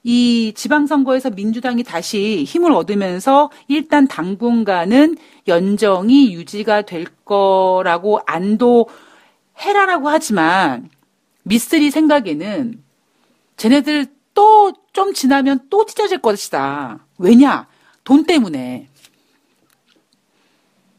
이 0.03 0.53
지방선거에서 0.55 1.31
민주당이 1.31 1.83
다시 1.83 2.43
힘을 2.45 2.71
얻으면서 2.71 3.51
일단 3.67 4.07
당분간은 4.07 5.17
연정이 5.47 6.33
유지가 6.33 6.83
될 6.83 7.05
거라고 7.25 8.21
안도 8.25 8.87
해라라고 9.59 10.09
하지만 10.09 10.89
미스리 11.43 11.91
생각에는 11.91 12.81
쟤네들 13.57 14.07
또 14.33 14.73
좀 14.99 15.13
지나면 15.13 15.67
또 15.69 15.85
찢어질 15.85 16.19
것이다. 16.19 17.05
왜냐? 17.17 17.67
돈 18.03 18.25
때문에. 18.25 18.89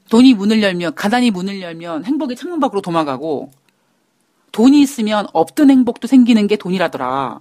돈이 0.09 0.33
문을 0.33 0.63
열면, 0.63 0.95
가난이 0.95 1.31
문을 1.31 1.61
열면 1.61 2.05
행복이 2.05 2.35
창문 2.35 2.61
밖으로 2.61 2.81
도망가고, 2.81 3.51
돈이 4.53 4.81
있으면 4.81 5.27
없던 5.35 5.71
행복도 5.71 6.09
생기는 6.09 6.47
게 6.47 6.57
돈이라더라. 6.57 7.41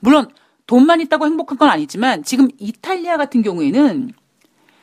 물론, 0.00 0.28
돈만 0.66 1.00
있다고 1.00 1.26
행복한 1.26 1.58
건 1.58 1.70
아니지만, 1.70 2.22
지금 2.24 2.48
이탈리아 2.58 3.16
같은 3.16 3.42
경우에는 3.42 4.12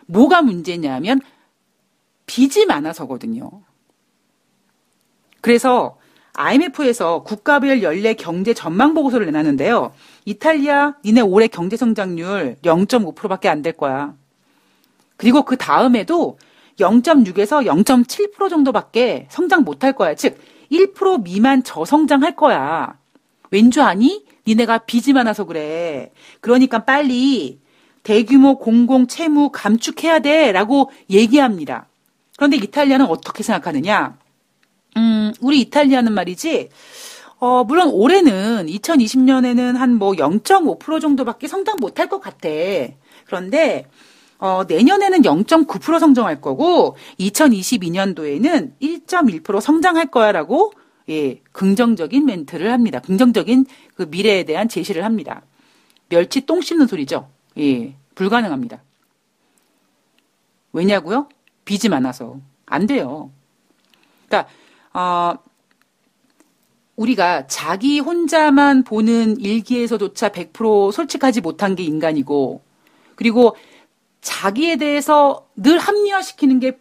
뭐가 0.07 0.41
문제냐면, 0.41 1.21
빚이 2.25 2.65
많아서거든요. 2.65 3.51
그래서 5.41 5.97
IMF에서 6.35 7.23
국가별 7.23 7.83
연례 7.83 8.13
경제 8.13 8.53
전망 8.53 8.93
보고서를 8.93 9.25
내놨는데요. 9.27 9.93
이탈리아 10.25 10.95
니네 11.05 11.21
올해 11.21 11.47
경제 11.47 11.77
성장률 11.77 12.57
0.5%밖에 12.63 13.49
안 13.49 13.61
될 13.61 13.73
거야. 13.73 14.15
그리고 15.17 15.43
그 15.43 15.57
다음에도 15.57 16.39
0.6에서 16.79 17.65
0.7% 17.67 18.49
정도밖에 18.49 19.27
성장 19.29 19.63
못 19.63 19.83
할 19.83 19.93
거야. 19.93 20.15
즉, 20.15 20.39
1% 20.71 21.23
미만 21.23 21.63
저성장 21.63 22.23
할 22.23 22.35
거야. 22.35 22.97
왠 23.51 23.69
줄 23.69 23.83
아니? 23.83 24.25
니네가 24.47 24.79
빚이 24.79 25.13
많아서 25.13 25.45
그래. 25.45 26.11
그러니까 26.41 26.85
빨리 26.85 27.59
대규모 28.03 28.57
공공 28.59 29.07
채무 29.07 29.49
감축해야 29.51 30.19
돼. 30.19 30.51
라고 30.51 30.91
얘기합니다. 31.09 31.87
그런데 32.37 32.57
이탈리아는 32.57 33.05
어떻게 33.05 33.43
생각하느냐? 33.43 34.17
음, 34.97 35.33
우리 35.41 35.61
이탈리아는 35.61 36.13
말이지, 36.13 36.69
어, 37.39 37.63
물론 37.63 37.89
올해는 37.89 38.67
2020년에는 38.67 39.75
한 39.77 39.97
뭐 39.97 40.13
0.5% 40.13 41.01
정도밖에 41.01 41.47
성장 41.47 41.77
못할 41.79 42.07
것 42.09 42.19
같아. 42.19 42.49
그런데, 43.25 43.87
어, 44.39 44.63
내년에는 44.67 45.21
0.9% 45.23 45.99
성장할 45.99 46.41
거고, 46.41 46.95
2022년도에는 47.19 48.73
1.1% 48.81 49.61
성장할 49.61 50.07
거야 50.07 50.31
라고, 50.31 50.73
예, 51.09 51.41
긍정적인 51.51 52.25
멘트를 52.25 52.71
합니다. 52.71 52.99
긍정적인 52.99 53.65
그 53.95 54.03
미래에 54.03 54.43
대한 54.43 54.69
제시를 54.69 55.03
합니다. 55.03 55.43
멸치 56.09 56.45
똥 56.45 56.61
씹는 56.61 56.87
소리죠. 56.87 57.29
예, 57.57 57.95
불가능합니다. 58.15 58.81
왜냐고요? 60.71 61.29
빚이 61.65 61.89
많아서. 61.89 62.39
안 62.65 62.87
돼요. 62.87 63.31
그러니까 64.27 64.49
어, 64.93 65.37
우리가 66.95 67.47
자기 67.47 67.99
혼자만 67.99 68.83
보는 68.83 69.39
일기에서조차 69.39 70.29
100% 70.29 70.91
솔직하지 70.91 71.41
못한 71.41 71.75
게 71.75 71.83
인간이고, 71.83 72.61
그리고 73.15 73.55
자기에 74.21 74.77
대해서 74.77 75.47
늘 75.55 75.79
합리화시키는 75.79 76.59
게 76.59 76.77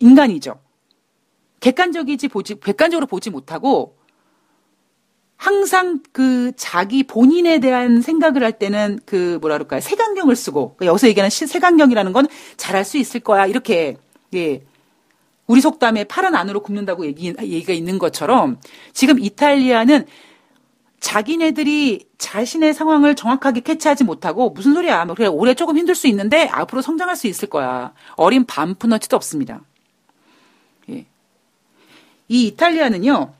인간이죠. 0.00 0.58
객관적이지 1.60 2.28
보지, 2.28 2.60
객관적으로 2.60 3.06
보지 3.06 3.30
못하고, 3.30 3.98
항상 5.38 6.00
그 6.12 6.52
자기 6.56 7.04
본인에 7.04 7.60
대한 7.60 8.02
생각을 8.02 8.42
할 8.42 8.58
때는 8.58 8.98
그 9.06 9.38
뭐라 9.40 9.54
그럴까요? 9.54 9.80
색안경을 9.80 10.34
쓰고 10.34 10.74
그러니까 10.74 10.86
여기서 10.86 11.06
얘기하는 11.08 11.30
색안경이라는 11.30 12.12
건 12.12 12.26
잘할 12.56 12.84
수 12.84 12.98
있을 12.98 13.20
거야 13.20 13.46
이렇게 13.46 13.96
예 14.34 14.62
우리 15.46 15.60
속담에 15.60 16.04
파란 16.04 16.34
안으로 16.34 16.60
굽는다고 16.60 17.06
얘기, 17.06 17.32
얘기가 17.40 17.72
있는 17.72 17.98
것처럼 17.98 18.60
지금 18.92 19.18
이탈리아는 19.18 20.06
자기네들이 21.00 22.06
자신의 22.18 22.74
상황을 22.74 23.14
정확하게 23.14 23.60
캐치하지 23.60 24.04
못하고 24.04 24.50
무슨 24.50 24.74
소리야. 24.74 25.04
뭐 25.04 25.14
그래 25.14 25.28
올해 25.28 25.54
조금 25.54 25.78
힘들 25.78 25.94
수 25.94 26.08
있는데 26.08 26.48
앞으로 26.48 26.82
성장할 26.82 27.16
수 27.16 27.28
있을 27.28 27.48
거야. 27.48 27.94
어린 28.16 28.44
반푼어치도 28.44 29.16
없습니다. 29.16 29.62
예. 32.30 32.34
이 32.34 32.46
이탈리아는요. 32.48 33.32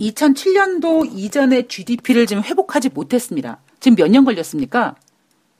2007년도 0.00 1.08
이전의 1.12 1.68
GDP를 1.68 2.26
지금 2.26 2.42
회복하지 2.42 2.90
못했습니다. 2.90 3.58
지금 3.80 3.96
몇 3.96 4.08
년 4.10 4.24
걸렸습니까? 4.24 4.94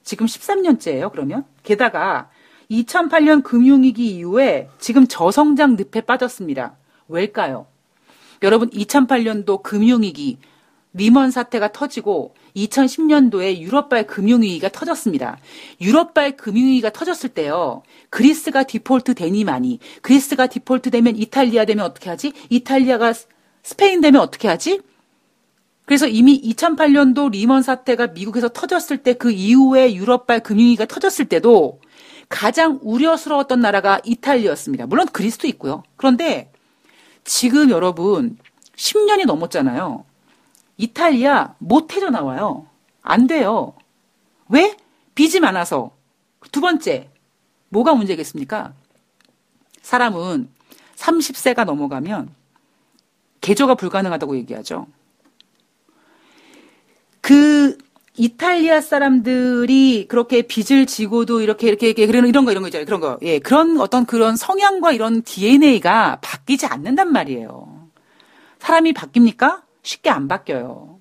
지금 0.04 0.26
13년째예요. 0.26 1.10
그러면 1.10 1.44
게다가 1.62 2.30
2008년 2.70 3.42
금융위기 3.42 4.06
이후에 4.16 4.68
지금 4.78 5.06
저성장 5.06 5.76
늪에 5.76 6.02
빠졌습니다. 6.02 6.76
왜일까요? 7.08 7.66
여러분 8.42 8.68
2008년도 8.70 9.62
금융위기 9.62 10.38
리먼 10.92 11.30
사태가 11.30 11.72
터지고 11.72 12.34
2010년도에 12.56 13.58
유럽발 13.58 14.06
금융위기가 14.06 14.68
터졌습니다. 14.70 15.38
유럽발 15.80 16.36
금융위기가 16.36 16.90
터졌을 16.90 17.30
때요. 17.30 17.82
그리스가 18.10 18.62
디폴트 18.64 19.14
되니만이 19.14 19.78
그리스가 20.02 20.46
디폴트 20.46 20.90
되면 20.90 21.16
이탈리아 21.16 21.64
되면 21.64 21.84
어떻게 21.84 22.10
하지? 22.10 22.32
이탈리아가 22.48 23.12
스페인 23.62 24.00
되면 24.00 24.20
어떻게 24.20 24.48
하지? 24.48 24.80
그래서 25.84 26.08
이미 26.08 26.40
2008년도 26.42 27.30
리먼 27.30 27.62
사태가 27.62 28.08
미국에서 28.08 28.48
터졌을 28.48 28.98
때 28.98 29.14
그 29.14 29.30
이후에 29.30 29.94
유럽발 29.94 30.40
금융위기가 30.40 30.86
터졌을 30.86 31.26
때도 31.26 31.80
가장 32.28 32.80
우려스러웠던 32.82 33.60
나라가 33.60 34.00
이탈리아였습니다. 34.04 34.86
물론 34.86 35.06
그리스도 35.06 35.46
있고요. 35.48 35.84
그런데 35.96 36.50
지금 37.24 37.70
여러분 37.70 38.36
10년이 38.76 39.26
넘었잖아요. 39.26 40.04
이탈리아 40.76 41.54
못 41.58 41.94
해져 41.94 42.10
나와요. 42.10 42.66
안 43.02 43.26
돼요. 43.26 43.74
왜? 44.48 44.76
빚이 45.14 45.40
많아서. 45.40 45.92
두 46.52 46.60
번째, 46.60 47.10
뭐가 47.68 47.94
문제겠습니까? 47.94 48.74
사람은 49.82 50.48
30세가 50.96 51.64
넘어가면 51.64 52.30
개조가 53.40 53.76
불가능하다고 53.76 54.36
얘기하죠. 54.38 54.86
그 57.20 57.76
이탈리아 58.16 58.80
사람들이 58.80 60.06
그렇게 60.08 60.42
빚을 60.42 60.86
지고도 60.86 61.42
이렇게 61.42 61.68
이렇게 61.68 61.88
이렇게 61.88 62.06
그런 62.06 62.26
이런 62.26 62.44
거 62.44 62.50
이런 62.50 62.62
거 62.62 62.68
있잖아요. 62.68 62.86
그런 62.86 63.00
거. 63.00 63.18
예. 63.22 63.38
그런 63.38 63.78
어떤 63.80 64.06
그런 64.06 64.36
성향과 64.36 64.92
이런 64.92 65.22
DNA가 65.22 66.18
바뀌지 66.22 66.66
않는단 66.66 67.12
말이에요. 67.12 67.88
사람이 68.58 68.94
바뀝니까? 68.94 69.65
쉽게 69.86 70.10
안 70.10 70.26
바뀌어요. 70.28 71.00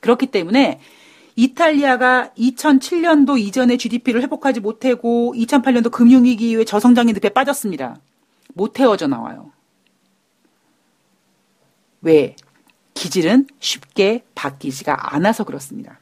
그렇기 0.00 0.26
때문에 0.26 0.80
이탈리아가 1.36 2.32
2007년도 2.36 3.38
이전의 3.38 3.78
GDP를 3.78 4.20
회복하지 4.22 4.60
못하고 4.60 5.32
2008년도 5.36 5.90
금융위기 5.90 6.50
이후에 6.50 6.64
저성장의 6.64 7.14
늪에 7.14 7.30
빠졌습니다. 7.30 7.96
못 8.54 8.78
헤어져 8.80 9.06
나와요. 9.06 9.52
왜? 12.02 12.36
기질은 12.94 13.46
쉽게 13.60 14.24
바뀌지가 14.34 15.14
않아서 15.14 15.44
그렇습니다. 15.44 16.00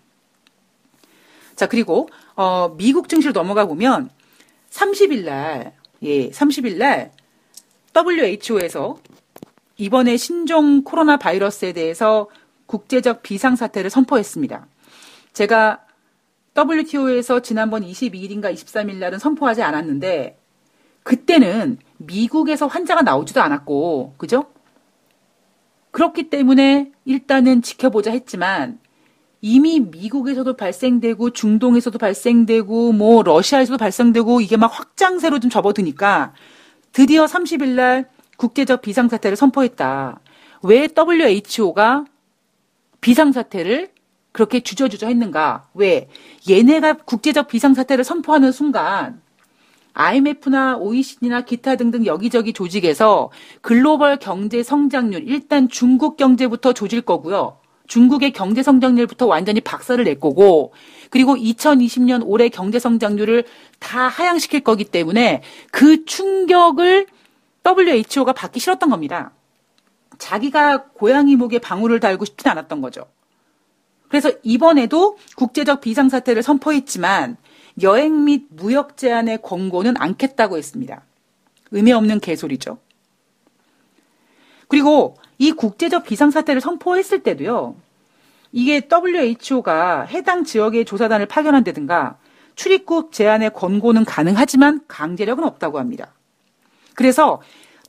자, 1.54 1.66
그리고, 1.66 2.08
어, 2.34 2.74
미국 2.76 3.08
증시로 3.08 3.32
넘어가 3.32 3.66
보면 3.66 4.10
30일 4.70 5.24
날, 5.24 5.74
예, 6.02 6.30
30일 6.30 6.78
날 6.78 7.12
WHO에서 7.94 8.98
이번에 9.80 10.18
신종 10.18 10.84
코로나 10.84 11.16
바이러스에 11.16 11.72
대해서 11.72 12.28
국제적 12.66 13.22
비상사태를 13.22 13.88
선포했습니다. 13.88 14.66
제가 15.32 15.80
WTO에서 16.54 17.40
지난번 17.40 17.82
22일인가 17.82 18.52
23일 18.52 18.96
날은 18.96 19.18
선포하지 19.18 19.62
않았는데 19.62 20.38
그때는 21.02 21.78
미국에서 21.96 22.66
환자가 22.66 23.00
나오지도 23.00 23.40
않았고, 23.40 24.16
그죠? 24.18 24.44
그렇기 25.92 26.28
때문에 26.28 26.92
일단은 27.06 27.62
지켜보자 27.62 28.10
했지만 28.10 28.78
이미 29.40 29.80
미국에서도 29.80 30.56
발생되고 30.56 31.30
중동에서도 31.30 31.98
발생되고 31.98 32.92
뭐 32.92 33.22
러시아에서도 33.22 33.78
발생되고 33.78 34.42
이게 34.42 34.58
막 34.58 34.66
확장세로 34.66 35.40
좀 35.40 35.50
접어드니까 35.50 36.34
드디어 36.92 37.24
30일 37.24 37.70
날 37.70 38.10
국제적 38.40 38.80
비상사태를 38.80 39.36
선포했다. 39.36 40.18
왜 40.62 40.88
WHO가 40.88 42.06
비상사태를 43.02 43.90
그렇게 44.32 44.60
주저주저 44.60 45.08
했는가? 45.08 45.68
왜? 45.74 46.08
얘네가 46.48 46.94
국제적 47.04 47.48
비상사태를 47.48 48.02
선포하는 48.02 48.50
순간 48.50 49.20
IMF나 49.92 50.78
OECD나 50.78 51.42
기타 51.42 51.76
등등 51.76 52.06
여기저기 52.06 52.54
조직에서 52.54 53.30
글로벌 53.60 54.16
경제 54.16 54.62
성장률 54.62 55.24
일단 55.26 55.68
중국 55.68 56.16
경제부터 56.16 56.72
조질 56.72 57.02
거고요. 57.02 57.58
중국의 57.88 58.32
경제 58.32 58.62
성장률부터 58.62 59.26
완전히 59.26 59.60
박살을 59.60 60.04
낼 60.04 60.18
거고 60.18 60.72
그리고 61.10 61.34
2020년 61.36 62.22
올해 62.24 62.48
경제 62.48 62.78
성장률을 62.78 63.44
다 63.80 64.08
하향시킬 64.08 64.60
거기 64.60 64.84
때문에 64.84 65.42
그 65.72 66.06
충격을 66.06 67.06
WHO가 67.64 68.32
받기 68.32 68.60
싫었던 68.60 68.90
겁니다. 68.90 69.32
자기가 70.18 70.84
고양이 70.92 71.36
목에 71.36 71.58
방울을 71.58 72.00
달고 72.00 72.24
싶진 72.24 72.50
않았던 72.50 72.80
거죠. 72.80 73.06
그래서 74.08 74.32
이번에도 74.42 75.16
국제적 75.36 75.80
비상사태를 75.80 76.42
선포했지만 76.42 77.36
여행 77.82 78.24
및 78.24 78.46
무역 78.50 78.96
제한의 78.96 79.40
권고는 79.42 79.94
않겠다고 79.96 80.58
했습니다. 80.58 81.02
의미 81.70 81.92
없는 81.92 82.20
개소리죠. 82.20 82.78
그리고 84.68 85.16
이 85.38 85.52
국제적 85.52 86.04
비상사태를 86.04 86.60
선포했을 86.60 87.22
때도요, 87.22 87.76
이게 88.52 88.88
WHO가 88.90 90.02
해당 90.02 90.44
지역의 90.44 90.84
조사단을 90.84 91.26
파견한다든가 91.26 92.18
출입국 92.56 93.12
제한의 93.12 93.52
권고는 93.54 94.04
가능하지만 94.04 94.82
강제력은 94.88 95.44
없다고 95.44 95.78
합니다. 95.78 96.12
그래서 96.94 97.40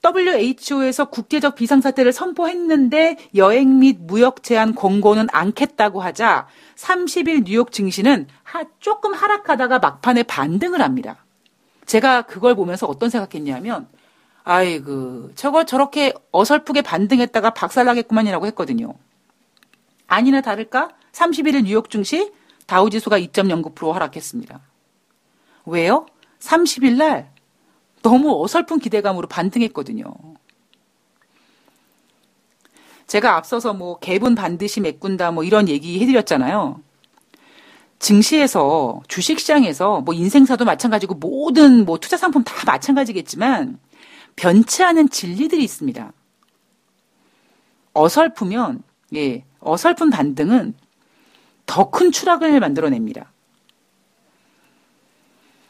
WHO에서 0.03 1.05
국제적 1.05 1.55
비상사태를 1.55 2.11
선포했는데 2.11 3.17
여행 3.35 3.79
및 3.79 3.97
무역 4.01 4.41
제한 4.41 4.73
권고는 4.73 5.27
않겠다고 5.31 6.01
하자 6.01 6.47
30일 6.75 7.43
뉴욕 7.45 7.71
증시는 7.71 8.27
하, 8.43 8.63
조금 8.79 9.13
하락하다가 9.13 9.79
막판에 9.79 10.23
반등을 10.23 10.81
합니다. 10.81 11.23
제가 11.85 12.23
그걸 12.23 12.55
보면서 12.55 12.87
어떤 12.87 13.09
생각했냐면 13.09 13.87
아이고 14.43 15.29
저거 15.35 15.65
저렇게 15.65 16.13
어설프게 16.31 16.81
반등했다가 16.81 17.51
박살나겠구만이라고 17.51 18.47
했거든요. 18.47 18.95
아니나 20.07 20.41
다를까 20.41 20.89
31일 21.11 21.65
뉴욕 21.65 21.89
증시 21.89 22.31
다우지수가 22.65 23.19
2.09% 23.19 23.91
하락했습니다. 23.91 24.61
왜요? 25.65 26.07
30일 26.39 26.97
날 26.97 27.30
너무 28.01 28.43
어설픈 28.43 28.79
기대감으로 28.79 29.27
반등했거든요. 29.27 30.05
제가 33.07 33.35
앞서서 33.35 33.73
뭐 33.73 33.99
갭은 33.99 34.37
반드시 34.37 34.79
메꾼다 34.79 35.31
뭐 35.31 35.43
이런 35.43 35.67
얘기 35.67 35.99
해드렸잖아요. 35.99 36.81
증시에서 37.99 39.01
주식시장에서 39.07 40.01
뭐 40.01 40.13
인생사도 40.13 40.65
마찬가지고 40.65 41.15
모든 41.15 41.85
뭐 41.85 41.99
투자 41.99 42.17
상품 42.17 42.43
다 42.43 42.55
마찬가지겠지만 42.65 43.79
변치 44.35 44.83
않은 44.83 45.09
진리들이 45.09 45.63
있습니다. 45.63 46.11
어설프면 47.93 48.81
예 49.15 49.43
어설픈 49.59 50.09
반등은 50.09 50.73
더 51.65 51.91
큰 51.91 52.11
추락을 52.11 52.59
만들어냅니다. 52.59 53.31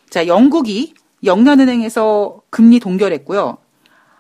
자 0.10 0.28
영국이 0.28 0.94
영란은행에서 1.24 2.42
금리 2.50 2.80
동결했고요. 2.80 3.58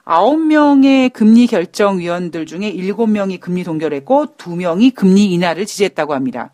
9명의 0.05 1.13
금리 1.13 1.47
결정위원들 1.47 2.45
중에 2.45 2.73
7명이 2.73 3.39
금리 3.39 3.63
동결했고 3.63 4.35
2명이 4.37 4.93
금리 4.93 5.31
인하를 5.31 5.65
지지했다고 5.65 6.13
합니다. 6.13 6.51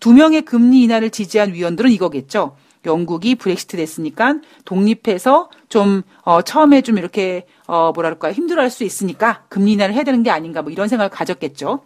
2명의 0.00 0.44
금리 0.44 0.82
인하를 0.82 1.10
지지한 1.10 1.54
위원들은 1.54 1.90
이거겠죠. 1.92 2.56
영국이 2.84 3.36
브렉시트 3.36 3.76
됐으니까 3.76 4.40
독립해서 4.64 5.50
좀 5.68 6.02
어, 6.22 6.42
처음에 6.42 6.80
좀 6.82 6.98
이렇게 6.98 7.46
어, 7.66 7.92
뭐랄까 7.92 8.32
힘들어 8.32 8.62
할 8.62 8.70
수 8.70 8.82
있으니까 8.82 9.44
금리 9.48 9.72
인하를 9.72 9.94
해야 9.94 10.02
되는 10.02 10.22
게 10.24 10.30
아닌가 10.30 10.62
뭐 10.62 10.72
이런 10.72 10.88
생각을 10.88 11.08
가졌겠죠. 11.10 11.82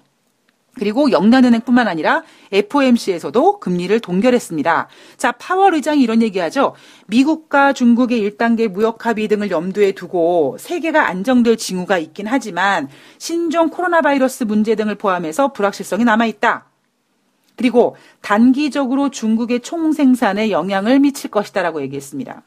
그리고 0.79 1.11
영란은행뿐만 1.11 1.89
아니라 1.89 2.23
FOMC에서도 2.53 3.61
금리를 3.61 3.99
동결했습니다. 4.01 4.89
자, 5.17 5.33
파월 5.33 5.75
의장이 5.75 6.03
이런 6.03 6.21
얘기하죠. 6.23 6.75
미국과 7.07 7.73
중국의 7.73 8.21
1단계 8.31 8.69
무역 8.69 9.07
합의 9.07 9.27
등을 9.29 9.51
염두에 9.51 9.93
두고 9.93 10.57
세계가 10.59 11.09
안정될 11.09 11.57
징후가 11.57 11.99
있긴 11.99 12.27
하지만 12.27 12.89
신종 13.19 13.71
코로나 13.71 14.03
바이러스 14.03 14.45
문제 14.45 14.75
등을 14.75 14.97
포함해서 14.97 15.53
불확실성이 15.53 16.05
남아 16.05 16.27
있다. 16.27 16.67
그리고 17.57 17.97
단기적으로 18.21 19.09
중국의 19.09 19.61
총 19.61 19.93
생산에 19.93 20.51
영향을 20.51 21.01
미칠 21.01 21.31
것이다라고 21.31 21.81
얘기했습니다. 21.83 22.43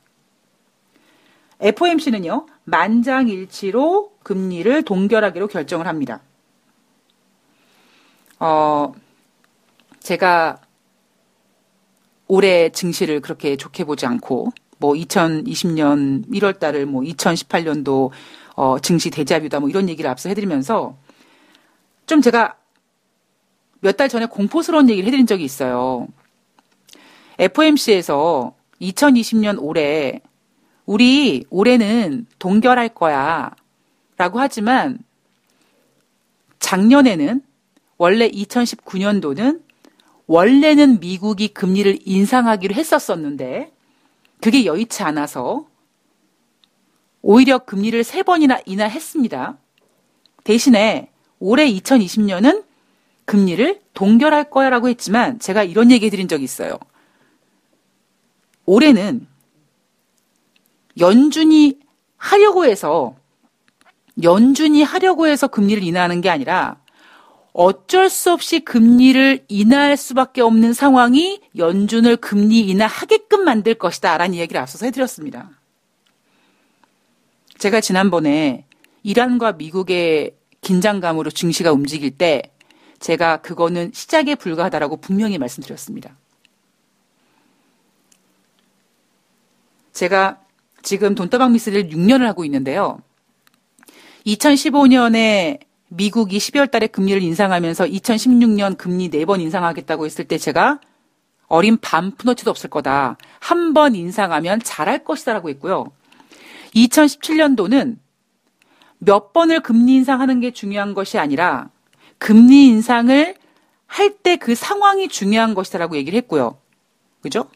FOMC는요, 1.62 2.46
만장일치로 2.66 4.12
금리를 4.22 4.84
동결하기로 4.84 5.48
결정을 5.48 5.88
합니다. 5.88 6.22
어, 8.40 8.94
제가 10.00 10.62
올해 12.28 12.70
증시를 12.70 13.22
그렇게 13.22 13.58
좋게 13.58 13.84
보지 13.84 14.06
않고, 14.06 14.52
뭐 14.78 14.94
2020년 14.94 16.30
1월 16.32 16.60
달을 16.60 16.86
뭐 16.86 17.02
2018년도 17.04 18.12
어, 18.56 18.80
증시 18.80 19.10
대자뷰다 19.10 19.60
뭐 19.60 19.70
이런 19.70 19.90
얘기를 19.90 20.10
앞서 20.10 20.30
해드리면서 20.30 20.98
좀 22.06 22.22
제가 22.22 22.56
몇 23.82 23.96
달 23.98 24.10
전에 24.10 24.26
공포스러운 24.26 24.90
얘기를 24.90 25.08
해드린 25.08 25.26
적이 25.26 25.46
있어요. 25.46 26.08
FOMC에서 27.38 28.54
2020년 28.82 29.58
올해 29.62 30.22
우리 30.86 31.46
올해는 31.50 32.26
동결할 32.40 32.90
거야 32.90 33.52
라고 34.18 34.40
하지만 34.40 35.00
작년에는 36.60 37.42
원래 38.00 38.30
2019년도는 38.30 39.62
원래는 40.26 41.02
미국이 41.02 41.50
금리를 41.50 42.00
인상하기로 42.06 42.74
했었었는데 42.74 43.74
그게 44.40 44.66
여의치 44.66 45.04
않아서 45.04 45.68
오히려 47.22 47.60
금리를 47.60 48.02
세 48.06 48.24
번이나 48.24 48.60
인하했습니다. 48.66 49.58
대신에 50.46 51.12
올해 51.40 51.70
2020년은 51.70 52.64
금리를 53.26 53.82
동결할 53.94 54.50
거야라고 54.50 54.88
했지만 54.88 55.38
제가 55.40 55.64
이런 55.64 55.92
얘기 55.92 56.06
해드린 56.06 56.30
적이 56.30 56.46
있어요. 56.46 56.80
올해는 58.66 59.28
연준이 60.98 61.80
하려고 62.16 62.64
해서 62.64 63.18
연준이 64.24 64.84
하려고 64.84 65.28
해서 65.28 65.48
금리를 65.48 65.84
인하하는 65.84 66.22
게 66.22 66.30
아니라 66.30 66.78
어쩔 67.54 68.10
수 68.10 68.32
없이 68.32 68.60
금리를 68.60 69.46
인하할 69.48 69.98
수밖에 69.98 70.42
없는 70.42 70.74
상황이 70.74 71.42
연준을 71.58 72.18
금리 72.18 72.62
인하하게끔 72.62 73.44
만들 73.44 73.74
것이다. 73.74 74.18
라는 74.18 74.36
이야기를 74.36 74.62
앞서서 74.62 74.86
해드렸습니다. 74.86 75.50
제가 77.58 77.82
지난번에 77.82 78.66
이란과 79.04 79.54
미국의 79.54 80.36
긴장감으로 80.62 81.32
증시가 81.32 81.72
움직일 81.72 82.12
때 82.12 82.44
제가 83.00 83.38
그거는 83.38 83.92
시작에 83.94 84.36
불과하다라고 84.36 84.98
분명히 84.98 85.38
말씀드렸습니다. 85.38 86.18
제가 89.94 90.40
지금 90.82 91.16
돈다방 91.16 91.52
미스를 91.52 91.90
6년을 91.90 92.24
하고 92.24 92.46
있는데요. 92.46 93.02
2015년에 94.26 95.60
미국이 95.90 96.38
12월 96.38 96.70
달에 96.70 96.88
금리를 96.88 97.22
인상하면서 97.22 97.86
2016년 97.86 98.78
금리 98.78 99.10
4번 99.10 99.42
인상하겠다고 99.42 100.06
했을 100.06 100.26
때 100.26 100.38
제가 100.38 100.80
어린 101.48 101.78
반푼어치도 101.78 102.50
없을 102.52 102.70
거다. 102.70 103.18
한 103.40 103.74
번 103.74 103.96
인상하면 103.96 104.62
잘할 104.64 105.04
것이다라고 105.04 105.50
했고요. 105.50 105.92
2017년도는 106.76 107.98
몇 109.00 109.34
번을 109.34 109.62
금리 109.62 109.96
인상하는 109.96 110.40
게 110.40 110.52
중요한 110.52 110.94
것이 110.94 111.18
아니라 111.18 111.70
금리 112.20 112.68
인상을 112.68 113.36
할 113.88 114.18
때 114.22 114.36
그 114.38 114.54
상황이 114.54 115.08
중요한 115.08 115.56
것이다라고 115.56 115.98
얘기를 115.98 116.18
했고요. 116.18 116.58
그죠? 117.22 117.50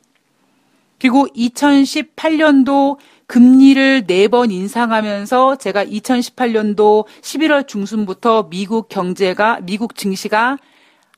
그리고 1.00 1.28
2018년도 1.28 2.98
금리를 3.28 4.06
네 4.06 4.28
번 4.28 4.52
인상하면서 4.52 5.58
제가 5.58 5.86
2018년도 5.86 7.06
11월 7.22 7.68
중순부터 7.68 8.50
미국 8.50 8.90
경제가, 8.90 9.60
미국 9.64 9.96
증시가 9.96 10.58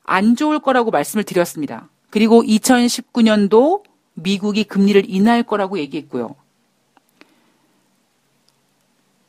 안 0.04 0.36
좋을 0.36 0.60
거라고 0.60 0.90
말씀을 0.90 1.24
드렸습니다. 1.24 1.88
그리고 2.10 2.42
2019년도 2.42 3.82
미국이 4.14 4.64
금리를 4.64 5.04
인하할 5.08 5.42
거라고 5.42 5.78
얘기했고요. 5.78 6.34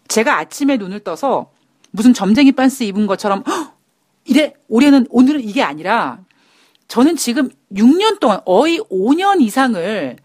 제가 0.08 0.38
아침에 0.38 0.78
눈을 0.78 1.02
떠서 1.02 1.52
무슨 1.92 2.14
점쟁이 2.14 2.52
빤스 2.52 2.84
입은 2.84 3.08
것처럼 3.08 3.44
이래 4.26 4.54
올해는 4.68 5.08
오늘은 5.10 5.42
이게 5.42 5.64
아니라 5.64 6.20
저는 6.88 7.18
지금 7.18 7.50
6년 7.74 8.20
동안 8.20 8.42
거의 8.46 8.80
5년 8.80 9.42
이상을 9.42 10.16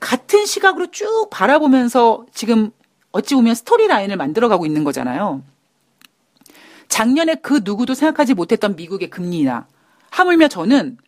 같은 0.00 0.46
시각으로 0.46 0.90
쭉 0.90 1.28
바라보면서 1.30 2.26
지금 2.32 2.70
어찌 3.12 3.34
보면 3.34 3.54
스토리 3.54 3.86
라인을 3.86 4.16
만들어가고 4.16 4.66
있는 4.66 4.84
거잖아요. 4.84 5.42
작년에 6.88 7.36
그 7.36 7.60
누구도 7.64 7.94
생각하지 7.94 8.34
못했던 8.34 8.76
미국의 8.76 9.10
금리 9.10 9.40
인하. 9.40 9.66
하물며 10.10 10.48
저는 10.48 10.98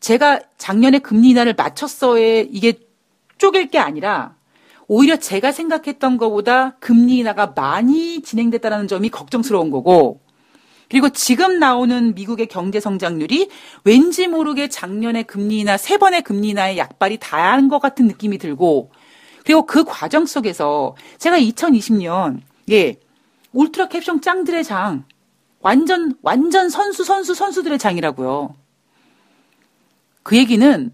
제가 0.00 0.40
작년에 0.58 0.98
금리 0.98 1.30
인하를 1.30 1.54
맞췄어에 1.54 2.48
이게 2.50 2.78
쪼갤 3.38 3.68
게 3.70 3.78
아니라 3.78 4.36
오히려 4.86 5.16
제가 5.16 5.50
생각했던 5.50 6.18
것보다 6.18 6.76
금리 6.78 7.18
인하가 7.18 7.52
많이 7.56 8.22
진행됐다는 8.22 8.86
점이 8.86 9.08
걱정스러운 9.08 9.70
거고 9.70 10.20
그리고 10.94 11.08
지금 11.08 11.58
나오는 11.58 12.14
미국의 12.14 12.46
경제 12.46 12.78
성장률이 12.78 13.50
왠지 13.82 14.28
모르게 14.28 14.68
작년에 14.68 15.24
금리 15.24 15.58
인하 15.58 15.76
세 15.76 15.96
번의 15.96 16.22
금리 16.22 16.50
인하의 16.50 16.78
약발이 16.78 17.18
다한 17.18 17.66
것 17.66 17.80
같은 17.80 18.06
느낌이 18.06 18.38
들고 18.38 18.92
그리고 19.44 19.66
그 19.66 19.82
과정 19.82 20.24
속에서 20.24 20.94
제가 21.18 21.36
2020년 21.36 22.42
예 22.70 22.94
울트라 23.50 23.88
캡션 23.88 24.20
짱들의 24.20 24.62
장 24.62 25.04
완전 25.58 26.14
완전 26.22 26.68
선수 26.68 27.02
선수 27.02 27.34
선수들의 27.34 27.76
장이라고요. 27.76 28.54
그 30.22 30.36
얘기는 30.36 30.92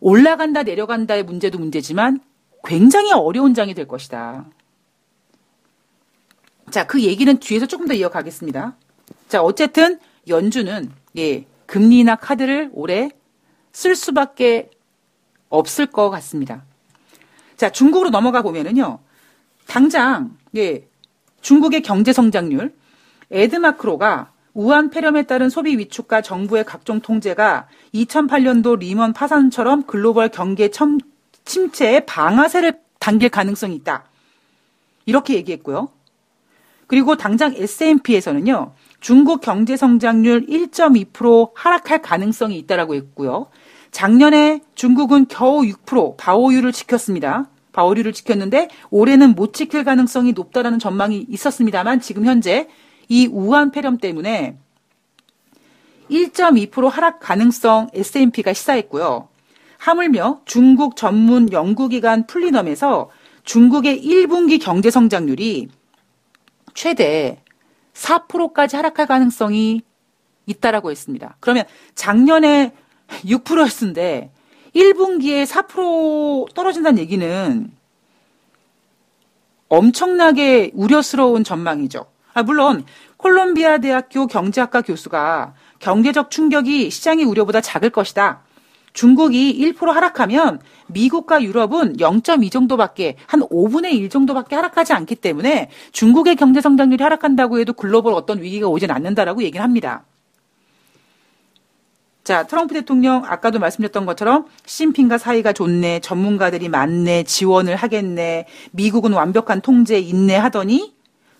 올라간다 0.00 0.62
내려간다의 0.62 1.24
문제도 1.24 1.58
문제지만 1.58 2.20
굉장히 2.64 3.12
어려운 3.12 3.52
장이 3.52 3.74
될 3.74 3.86
것이다. 3.86 4.46
자, 6.70 6.86
그 6.86 7.02
얘기는 7.02 7.38
뒤에서 7.38 7.66
조금 7.66 7.86
더 7.86 7.92
이어가겠습니다. 7.92 8.76
자, 9.30 9.42
어쨌든 9.42 10.00
연준은 10.26 10.90
예, 11.16 11.46
금리나 11.66 12.16
카드를 12.16 12.68
올해 12.72 13.10
쓸 13.70 13.94
수밖에 13.94 14.70
없을 15.48 15.86
것 15.86 16.10
같습니다. 16.10 16.64
자, 17.56 17.70
중국으로 17.70 18.10
넘어가 18.10 18.42
보면은요. 18.42 18.98
당장 19.68 20.36
예, 20.56 20.88
중국의 21.42 21.82
경제 21.82 22.12
성장률 22.12 22.74
에드마크로가 23.30 24.32
우한 24.52 24.90
폐렴에 24.90 25.22
따른 25.22 25.48
소비 25.48 25.78
위축과 25.78 26.22
정부의 26.22 26.64
각종 26.64 27.00
통제가 27.00 27.68
2008년도 27.94 28.80
리먼 28.80 29.12
파산처럼 29.12 29.84
글로벌 29.84 30.28
경계 30.30 30.72
침체의 31.44 32.04
방아쇠를 32.04 32.80
당길 32.98 33.28
가능성이 33.28 33.76
있다. 33.76 34.06
이렇게 35.06 35.34
얘기했고요. 35.34 35.88
그리고 36.88 37.16
당장 37.16 37.54
S&P에서는요. 37.54 38.72
중국 39.00 39.40
경제 39.40 39.76
성장률 39.76 40.46
1.2% 40.46 41.52
하락할 41.54 42.02
가능성이 42.02 42.58
있다라고 42.58 42.94
했고요. 42.94 43.48
작년에 43.90 44.60
중국은 44.74 45.26
겨우 45.28 45.62
6% 45.62 46.16
바오율을 46.16 46.72
지켰습니다. 46.72 47.48
바오율을 47.72 48.12
지켰는데 48.12 48.68
올해는 48.90 49.34
못 49.34 49.54
지킬 49.54 49.84
가능성이 49.84 50.32
높다라는 50.32 50.78
전망이 50.78 51.26
있었습니다만 51.28 52.00
지금 52.00 52.24
현재 52.24 52.68
이 53.08 53.26
우한 53.26 53.70
폐렴 53.70 53.98
때문에 53.98 54.58
1.2% 56.10 56.88
하락 56.88 57.20
가능성 57.20 57.90
S&P가 57.94 58.52
시사했고요. 58.52 59.28
하물며 59.78 60.42
중국 60.44 60.96
전문 60.96 61.50
연구기관 61.52 62.26
플리넘에서 62.26 63.10
중국의 63.44 64.02
1분기 64.04 64.60
경제 64.60 64.90
성장률이 64.90 65.68
최대 66.74 67.42
4%까지 67.94 68.76
하락할 68.76 69.06
가능성이 69.06 69.82
있다라고 70.46 70.90
했습니다. 70.90 71.36
그러면 71.40 71.64
작년에 71.94 72.72
6%였는데 73.08 74.30
1분기에 74.74 75.46
4% 75.46 76.54
떨어진다는 76.54 76.98
얘기는 76.98 77.70
엄청나게 79.68 80.72
우려스러운 80.74 81.44
전망이죠. 81.44 82.06
아, 82.32 82.42
물론 82.42 82.84
콜롬비아 83.16 83.78
대학교 83.78 84.26
경제학과 84.26 84.82
교수가 84.82 85.54
경제적 85.78 86.30
충격이 86.30 86.90
시장의 86.90 87.24
우려보다 87.24 87.60
작을 87.60 87.90
것이다. 87.90 88.42
중국이 88.92 89.74
1% 89.74 89.86
하락하면 89.86 90.60
미국과 90.88 91.42
유럽은 91.42 91.96
0.2 91.96 92.50
정도밖에 92.50 93.16
한 93.26 93.40
5분의 93.40 93.92
1 93.92 94.10
정도밖에 94.10 94.56
하락하지 94.56 94.92
않기 94.92 95.16
때문에 95.16 95.70
중국의 95.92 96.36
경제 96.36 96.60
성장률이 96.60 97.02
하락한다고 97.02 97.60
해도 97.60 97.72
글로벌 97.72 98.14
어떤 98.14 98.42
위기가 98.42 98.68
오진 98.68 98.90
않는다라고 98.90 99.42
얘기를 99.42 99.62
합니다. 99.62 100.04
자, 102.22 102.46
트럼프 102.46 102.74
대통령 102.74 103.24
아까도 103.24 103.58
말씀드렸던 103.58 104.06
것처럼 104.06 104.46
시진핑과 104.66 105.18
사이가 105.18 105.52
좋네, 105.52 106.00
전문가들이 106.00 106.68
많네, 106.68 107.24
지원을 107.24 107.76
하겠네, 107.76 108.46
미국은 108.72 109.12
완벽한 109.12 109.60
통제 109.62 109.98
있네 109.98 110.36
하더니 110.36 110.94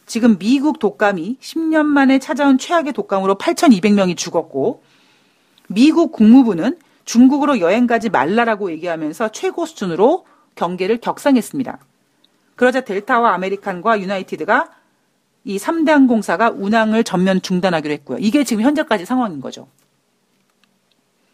지금 0.06 0.38
미국 0.38 0.78
독감이 0.78 1.36
10년 1.40 1.84
만에 1.84 2.18
찾아온 2.18 2.58
최악의 2.58 2.94
독감으로 2.94 3.36
8,200명이 3.36 4.16
죽었고 4.16 4.82
미국 5.68 6.10
국무부는 6.10 6.76
중국으로 7.04 7.60
여행 7.60 7.86
가지 7.86 8.08
말라라고 8.08 8.70
얘기하면서 8.72 9.30
최고 9.32 9.66
수준으로 9.66 10.26
경계를 10.54 10.98
격상했습니다. 10.98 11.78
그러자 12.56 12.82
델타와 12.82 13.34
아메리칸과 13.34 14.00
유나이티드가 14.00 14.70
이 15.44 15.56
3대 15.56 15.88
항공사가 15.88 16.50
운항을 16.50 17.04
전면 17.04 17.40
중단하기로 17.40 17.92
했고요. 17.94 18.18
이게 18.20 18.44
지금 18.44 18.62
현재까지 18.62 19.06
상황인 19.06 19.40
거죠. 19.40 19.68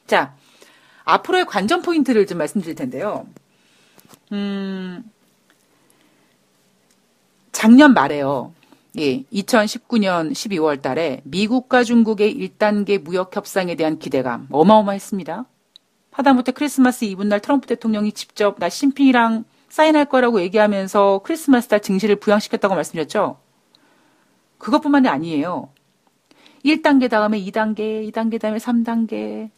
자, 0.06 0.34
앞으로의 1.04 1.46
관전 1.46 1.82
포인트를 1.82 2.26
좀 2.26 2.38
말씀드릴 2.38 2.76
텐데요. 2.76 3.26
음, 4.32 5.02
작년 7.50 7.94
말에요. 7.94 8.52
예, 8.98 9.22
2019년 9.24 10.32
12월 10.32 10.80
달에 10.80 11.20
미국과 11.24 11.84
중국의 11.84 12.34
1단계 12.34 12.98
무역 12.98 13.34
협상에 13.36 13.74
대한 13.74 13.98
기대감 13.98 14.46
어마어마했습니다. 14.50 15.44
하다못해 16.16 16.52
크리스마스 16.52 17.04
이브날 17.04 17.40
트럼프 17.40 17.66
대통령이 17.66 18.12
직접 18.12 18.58
나 18.58 18.70
심핑이랑 18.70 19.44
사인할 19.68 20.06
거라고 20.06 20.40
얘기하면서 20.40 21.20
크리스마스 21.24 21.68
달 21.68 21.80
증시를 21.80 22.16
부양시켰다고 22.16 22.74
말씀드렸죠. 22.74 23.38
그것뿐만이 24.56 25.08
아니에요. 25.08 25.68
1단계 26.64 27.10
다음에 27.10 27.38
2단계, 27.38 28.10
2단계 28.10 28.40
다음에 28.40 28.56
3단계, 28.56 29.50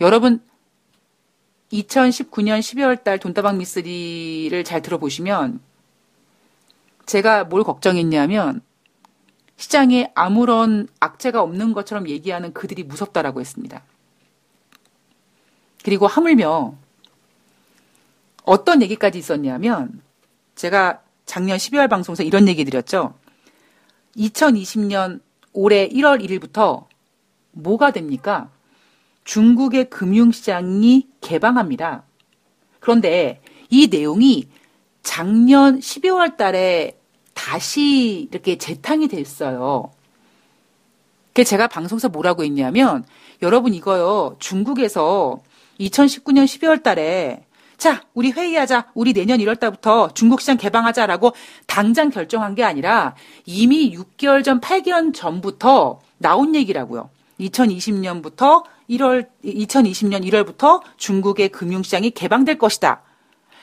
여러분 0.00 0.40
2019년 1.70 2.60
12월 2.60 3.04
달 3.04 3.18
돈다방 3.18 3.58
미쓰리를 3.58 4.64
잘 4.64 4.80
들어보시면 4.80 5.60
제가 7.04 7.44
뭘 7.44 7.62
걱정했냐면 7.62 8.62
시장에 9.56 10.10
아무런 10.14 10.88
악재가 10.98 11.42
없는 11.42 11.74
것처럼 11.74 12.08
얘기하는 12.08 12.54
그들이 12.54 12.84
무섭다라고 12.84 13.40
했습니다. 13.40 13.82
그리고 15.84 16.06
하물며 16.06 16.74
어떤 18.44 18.82
얘기까지 18.82 19.18
있었냐면 19.18 20.00
제가 20.56 21.02
작년 21.26 21.58
12월 21.58 21.88
방송에서 21.88 22.22
이런 22.22 22.48
얘기 22.48 22.64
드렸죠. 22.64 23.14
2020년 24.16 25.20
올해 25.52 25.88
1월 25.88 26.24
1일부터 26.24 26.86
뭐가 27.52 27.90
됩니까? 27.90 28.50
중국의 29.24 29.90
금융시장이 29.90 31.06
개방합니다. 31.20 32.04
그런데 32.80 33.42
이 33.68 33.88
내용이 33.88 34.48
작년 35.02 35.78
12월 35.80 36.38
달에 36.38 36.98
다시 37.34 38.28
이렇게 38.30 38.56
재탕이 38.56 39.08
됐어요. 39.08 39.90
그 41.34 41.44
제가 41.44 41.66
방송에서 41.66 42.08
뭐라고 42.08 42.42
했냐면 42.42 43.04
여러분 43.42 43.74
이거요. 43.74 44.36
중국에서 44.38 45.42
2019년 45.80 46.44
12월 46.44 46.82
달에 46.82 47.44
자, 47.76 48.02
우리 48.14 48.30
회의하자. 48.30 48.92
우리 48.94 49.12
내년 49.12 49.38
1월 49.40 49.58
달부터 49.58 50.14
중국 50.14 50.40
시장 50.40 50.56
개방하자라고 50.56 51.32
당장 51.66 52.10
결정한 52.10 52.54
게 52.54 52.62
아니라 52.62 53.14
이미 53.44 53.94
6개월 53.96 54.44
전, 54.44 54.60
8개월 54.60 55.12
전부터 55.12 56.00
나온 56.18 56.54
얘기라고요. 56.54 57.10
2020년부터 57.40 58.64
1월 58.90 59.28
2020년 59.44 60.24
1월부터 60.24 60.82
중국의 60.96 61.48
금융시장이 61.48 62.10
개방될 62.10 62.58
것이다. 62.58 63.02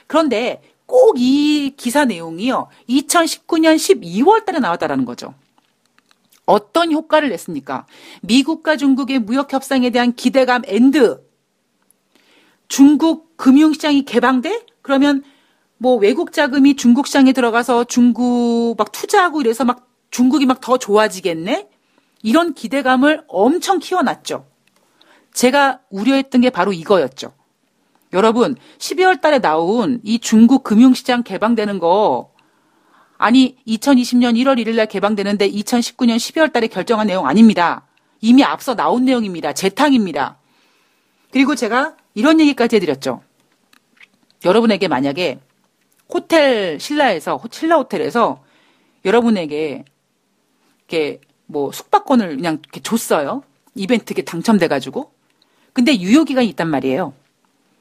그런데 0.07 0.61
꼭 0.85 1.17
이 1.17 1.73
기사 1.77 2.03
내용이요. 2.03 2.67
2019년 2.89 3.75
12월 3.77 4.45
달에 4.45 4.59
나왔다라는 4.59 5.05
거죠. 5.05 5.33
어떤 6.45 6.91
효과를 6.91 7.29
냈습니까? 7.29 7.85
미국과 8.21 8.75
중국의 8.75 9.19
무역 9.19 9.53
협상에 9.53 9.89
대한 9.89 10.13
기대감 10.13 10.63
and. 10.65 11.30
중국 12.71 13.35
금융시장이 13.35 14.03
개방돼? 14.03 14.65
그러면 14.81 15.23
뭐 15.77 15.97
외국 15.97 16.31
자금이 16.31 16.77
중국 16.77 17.05
시장에 17.05 17.33
들어가서 17.33 17.83
중국 17.83 18.75
막 18.77 18.93
투자하고 18.93 19.41
이래서 19.41 19.65
막 19.65 19.89
중국이 20.09 20.45
막 20.45 20.61
더 20.61 20.77
좋아지겠네? 20.77 21.67
이런 22.23 22.53
기대감을 22.53 23.25
엄청 23.27 23.79
키워놨죠. 23.79 24.45
제가 25.33 25.81
우려했던 25.89 26.39
게 26.39 26.49
바로 26.49 26.71
이거였죠. 26.71 27.33
여러분, 28.13 28.55
12월 28.77 29.19
달에 29.19 29.39
나온 29.39 29.99
이 30.03 30.19
중국 30.19 30.63
금융시장 30.63 31.23
개방되는 31.23 31.77
거, 31.77 32.31
아니, 33.17 33.57
2020년 33.67 34.37
1월 34.37 34.57
1일 34.63 34.77
날 34.77 34.85
개방되는데 34.85 35.51
2019년 35.51 36.15
12월 36.15 36.53
달에 36.53 36.67
결정한 36.67 37.07
내용 37.07 37.27
아닙니다. 37.27 37.85
이미 38.21 38.45
앞서 38.45 38.75
나온 38.75 39.03
내용입니다. 39.03 39.51
재탕입니다. 39.51 40.37
그리고 41.31 41.55
제가 41.55 41.97
이런 42.13 42.39
얘기까지 42.39 42.77
해드렸죠. 42.77 43.21
여러분에게 44.45 44.87
만약에 44.87 45.39
호텔 46.09 46.79
신라에서, 46.79 47.41
신라 47.51 47.77
호텔에서 47.77 48.43
여러분에게 49.05 49.85
이렇게 50.87 51.21
뭐 51.45 51.71
숙박권을 51.71 52.37
그냥 52.37 52.59
이렇게 52.63 52.81
줬어요. 52.81 53.43
이벤트에 53.75 54.23
당첨돼 54.23 54.67
가지고. 54.67 55.11
근데 55.73 55.97
유효 55.99 56.23
기간이 56.23 56.47
있단 56.49 56.69
말이에요. 56.69 57.13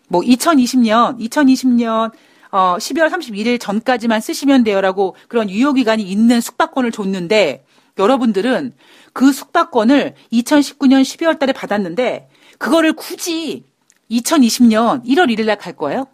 뭐 0.09 0.23
2020년, 0.23 1.19
2020년 1.19 2.13
어 2.53 2.77
12월 2.79 3.11
31일 3.11 3.61
전까지만 3.61 4.21
쓰시면 4.21 4.65
돼요라고 4.65 5.17
그런 5.29 5.49
유효 5.49 5.73
기간이 5.73 6.03
있는 6.03 6.41
숙박권을 6.41 6.91
줬는데 6.91 7.65
여러분들은 7.99 8.73
그 9.13 9.33
숙박권을 9.33 10.15
2019년 10.33 11.03
12월 11.03 11.39
달에 11.39 11.53
받았는데 11.53 12.29
그거를 12.59 12.93
굳이 12.93 13.65
2020년 14.11 15.05
1월 15.07 15.29
1일 15.35 15.47
날 15.47 15.57
갈 15.57 15.77
거예요? 15.77 16.07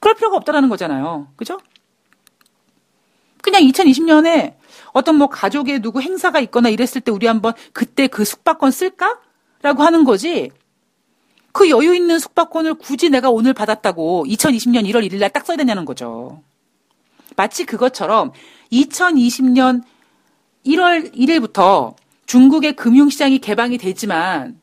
그럴 0.00 0.14
필요가 0.14 0.36
없다라는 0.36 0.68
거잖아요. 0.68 1.28
그죠? 1.36 1.58
그냥 3.42 3.62
2020년에 3.62 4.54
어떤 4.92 5.16
뭐 5.16 5.28
가족의 5.28 5.80
누구 5.80 6.00
행사가 6.00 6.40
있거나 6.40 6.68
이랬을 6.68 7.00
때 7.04 7.10
우리 7.10 7.26
한번 7.26 7.54
그때 7.72 8.06
그 8.06 8.24
숙박권 8.24 8.70
쓸까? 8.70 9.20
라고 9.62 9.82
하는 9.82 10.04
거지. 10.04 10.50
그 11.52 11.70
여유 11.70 11.94
있는 11.94 12.18
숙박권을 12.18 12.74
굳이 12.74 13.08
내가 13.08 13.30
오늘 13.30 13.54
받았다고 13.54 14.26
2020년 14.28 14.86
1월 14.90 15.06
1일 15.08 15.18
날 15.18 15.30
딱 15.30 15.46
써야 15.46 15.56
되냐는 15.56 15.84
거죠. 15.84 16.42
마치 17.36 17.64
그것처럼 17.64 18.32
2020년 18.72 19.82
1월 20.66 21.14
1일부터 21.14 21.94
중국의 22.26 22.74
금융시장이 22.76 23.38
개방이 23.38 23.78
되지만 23.78 24.60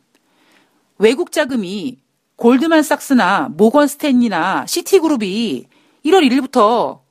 외국 0.97 1.31
자금이 1.31 1.99
골드만삭스나 2.35 3.49
모건스탠이나 3.55 4.65
시티그룹이 4.65 5.65
1월 6.05 6.27
1일부터 6.29 7.01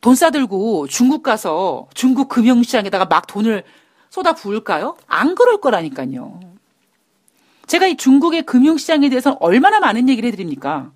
돈 0.00 0.14
싸들고 0.14 0.86
중국 0.88 1.22
가서 1.22 1.88
중국 1.94 2.28
금융시장에다가 2.28 3.06
막 3.06 3.26
돈을 3.26 3.64
쏟아 4.10 4.32
부을까요? 4.34 4.96
안 5.06 5.34
그럴 5.34 5.60
거라니까요. 5.60 6.40
제가 7.66 7.86
이 7.86 7.96
중국의 7.96 8.44
금융시장에 8.46 9.08
대해서 9.10 9.36
얼마나 9.40 9.80
많은 9.80 10.08
얘기를 10.08 10.26
해드립니까? 10.28 10.92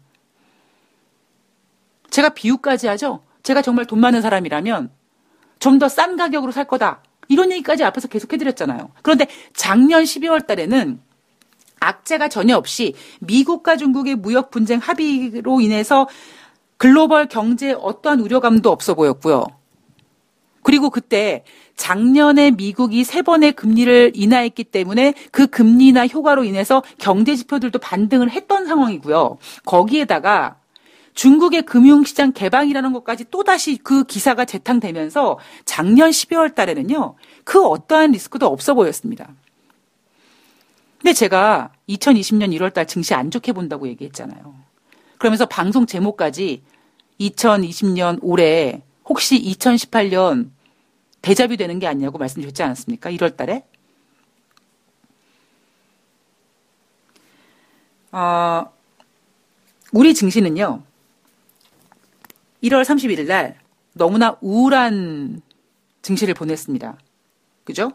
제가 2.11 2.31
비유까지 2.31 2.87
하죠? 2.89 3.23
제가 3.43 3.61
정말 3.63 3.85
돈 3.87 4.01
많은 4.01 4.23
사람이라면 4.23 4.91
좀 5.59 5.79
더 5.79 5.87
싼 5.89 6.17
가격으로 6.17 6.53
살 6.53 6.65
거다. 6.67 7.03
이런 7.29 7.53
얘기까지 7.53 7.85
앞에서 7.85 8.09
계속 8.09 8.33
해드렸잖아요. 8.33 8.91
그런데 9.03 9.27
작년 9.55 10.03
12월 10.03 10.47
달에는 10.47 11.01
악재가 11.83 12.29
전혀 12.29 12.57
없이 12.57 12.95
미국과 13.21 13.77
중국의 13.77 14.17
무역 14.17 14.51
분쟁 14.51 14.79
합의로 14.79 15.61
인해서 15.61 16.09
글로벌 16.77 17.27
경제에 17.27 17.73
어떠한 17.73 18.21
우려감도 18.21 18.71
없어 18.71 18.95
보였고요. 18.95 19.47
그리고 20.63 20.91
그때 20.91 21.45
작년에 21.77 22.53
미국이 22.53 23.05
세 23.05 23.23
번의 23.23 23.53
금리를 23.53 24.13
인하했기 24.15 24.65
때문에 24.65 25.15
그 25.31 25.47
금리 25.47 25.89
인하 25.89 26.07
효과로 26.07 26.45
인해서 26.45 26.83
경제 26.99 27.35
지표들도 27.35 27.79
반등을 27.79 28.31
했던 28.31 28.67
상황이고요. 28.67 29.39
거기에다가 29.65 30.57
중국의 31.15 31.63
금융시장 31.63 32.33
개방이라는 32.33 32.93
것까지 32.93 33.27
또다시 33.31 33.77
그 33.77 34.05
기사가 34.05 34.45
재탕되면서 34.45 35.39
작년 35.65 36.11
12월 36.11 36.55
달에는요, 36.55 37.17
그 37.45 37.63
어떠한 37.65 38.13
리스크도 38.13 38.47
없어 38.47 38.75
보였습니다. 38.75 39.29
근데 41.03 41.15
제가 41.15 41.73
2020년 41.89 42.57
1월 42.57 42.73
달 42.73 42.87
증시 42.87 43.13
안 43.13 43.33
좋게 43.33 43.51
본다고 43.53 43.89
얘기했잖아요. 43.89 44.55
그러면서 45.19 45.47
방송 45.47 45.85
제목까지 45.85 46.63
2020년 47.19 48.21
올해 48.23 48.83
혹시 49.05 49.37
2018년 49.43 50.51
대자뷰 51.21 51.57
되는 51.57 51.81
게 51.81 51.89
아니냐고 51.89 52.19
말씀드렸지 52.19 52.63
않았습니까? 52.63 53.11
1월 53.11 53.37
달에. 53.37 53.65
어, 58.13 58.73
우리 59.91 60.15
증시는요, 60.15 60.85
1월 62.63 62.85
31일 62.85 63.27
날 63.27 63.59
너무나 63.95 64.37
우울한 64.41 65.43
증시를 66.03 66.35
보냈습니다. 66.35 66.97
그죠? 67.65 67.91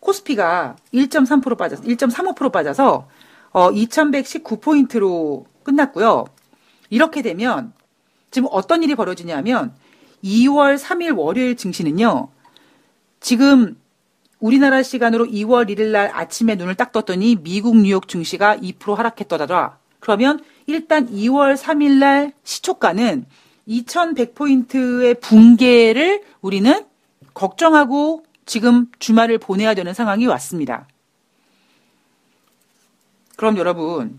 코스피가 0.00 0.76
1.3% 0.94 1.56
빠져서, 1.56 1.82
1.35% 1.82 2.52
빠져서, 2.52 3.08
어, 3.50 3.70
2119포인트로 3.70 5.44
끝났고요. 5.62 6.26
이렇게 6.90 7.22
되면, 7.22 7.72
지금 8.30 8.48
어떤 8.50 8.82
일이 8.82 8.94
벌어지냐면, 8.94 9.74
2월 10.22 10.78
3일 10.78 11.16
월요일 11.16 11.56
증시는요, 11.56 12.28
지금 13.20 13.76
우리나라 14.40 14.82
시간으로 14.82 15.26
2월 15.26 15.68
1일 15.68 15.90
날 15.90 16.10
아침에 16.12 16.54
눈을 16.54 16.76
딱 16.76 16.92
떴더니 16.92 17.36
미국 17.36 17.76
뉴욕 17.76 18.06
증시가 18.06 18.56
2% 18.56 18.94
하락했더라. 18.94 19.78
그러면 20.00 20.40
일단 20.66 21.08
2월 21.10 21.56
3일 21.56 21.98
날 21.98 22.32
시초가는 22.44 23.26
2100포인트의 23.68 25.20
붕괴를 25.20 26.22
우리는 26.40 26.84
걱정하고 27.34 28.22
지금 28.48 28.90
주말을 28.98 29.36
보내야 29.36 29.74
되는 29.74 29.92
상황이 29.92 30.26
왔습니다. 30.26 30.88
그럼 33.36 33.58
여러분, 33.58 34.18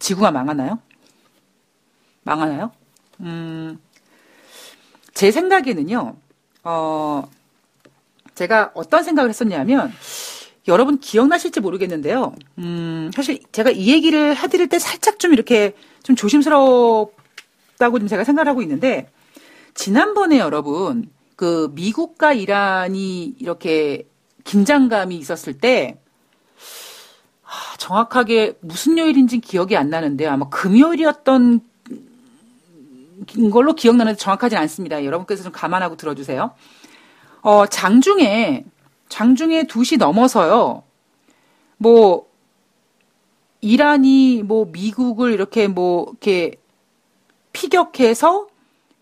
지구가 0.00 0.32
망하나요? 0.32 0.80
망하나요? 2.24 2.72
음, 3.20 3.78
제 5.14 5.30
생각에는요, 5.30 6.16
어, 6.64 7.30
제가 8.34 8.72
어떤 8.74 9.04
생각을 9.04 9.30
했었냐면, 9.30 9.92
여러분 10.66 10.98
기억나실지 10.98 11.60
모르겠는데요. 11.60 12.34
음, 12.58 13.12
사실 13.14 13.40
제가 13.52 13.70
이 13.70 13.92
얘기를 13.92 14.36
해드릴 14.36 14.68
때 14.68 14.80
살짝 14.80 15.20
좀 15.20 15.32
이렇게 15.32 15.76
좀 16.02 16.16
조심스럽다고 16.16 17.12
좀 18.00 18.08
제가 18.08 18.24
생각을 18.24 18.48
하고 18.48 18.60
있는데, 18.60 19.08
지난번에 19.74 20.40
여러분, 20.40 21.08
그 21.42 21.72
미국과 21.74 22.34
이란이 22.34 23.34
이렇게 23.40 24.06
긴장감이 24.44 25.16
있었을 25.16 25.58
때, 25.58 25.98
정확하게 27.78 28.58
무슨 28.60 28.96
요일인지 28.96 29.40
기억이 29.40 29.76
안 29.76 29.90
나는데요. 29.90 30.30
아마 30.30 30.48
금요일이었던 30.50 31.60
걸로 33.50 33.74
기억나는데 33.74 34.18
정확하진 34.18 34.56
않습니다. 34.56 35.04
여러분께서 35.04 35.42
좀 35.42 35.50
감안하고 35.50 35.96
들어주세요. 35.96 36.52
어, 37.40 37.66
장중에, 37.66 38.64
장중에 39.08 39.64
2시 39.64 39.98
넘어서요. 39.98 40.84
뭐, 41.76 42.30
이란이 43.60 44.44
뭐 44.44 44.66
미국을 44.66 45.32
이렇게 45.32 45.66
뭐, 45.66 46.06
이렇게 46.08 46.54
피격해서 47.52 48.51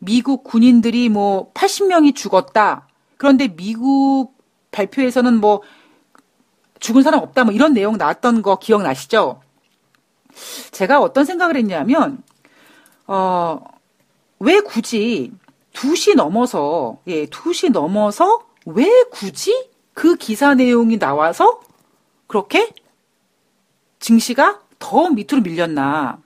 미국 0.01 0.44
군인들이 0.44 1.09
뭐 1.09 1.53
80명이 1.53 2.16
죽었다. 2.16 2.88
그런데 3.16 3.48
미국 3.48 4.34
발표에서는 4.72 5.40
뭐 5.40 5.62
죽은 6.80 7.03
사람 7.03 7.20
없다. 7.20 7.44
뭐 7.44 7.53
이런 7.53 7.74
내용 7.74 7.96
나왔던 7.96 8.42
거 8.42 8.59
기억나시죠? 8.59 9.42
제가 10.70 11.01
어떤 11.01 11.24
생각을 11.24 11.57
했냐면, 11.57 12.22
어, 13.07 13.61
왜 14.38 14.61
굳이 14.61 15.32
2시 15.74 16.16
넘어서, 16.16 16.98
예, 17.07 17.26
2시 17.26 17.70
넘어서 17.70 18.46
왜 18.64 18.88
굳이 19.11 19.68
그 19.92 20.16
기사 20.16 20.55
내용이 20.55 20.98
나와서 20.98 21.61
그렇게 22.26 22.72
증시가 23.98 24.61
더 24.78 25.11
밑으로 25.11 25.42
밀렸나. 25.42 26.20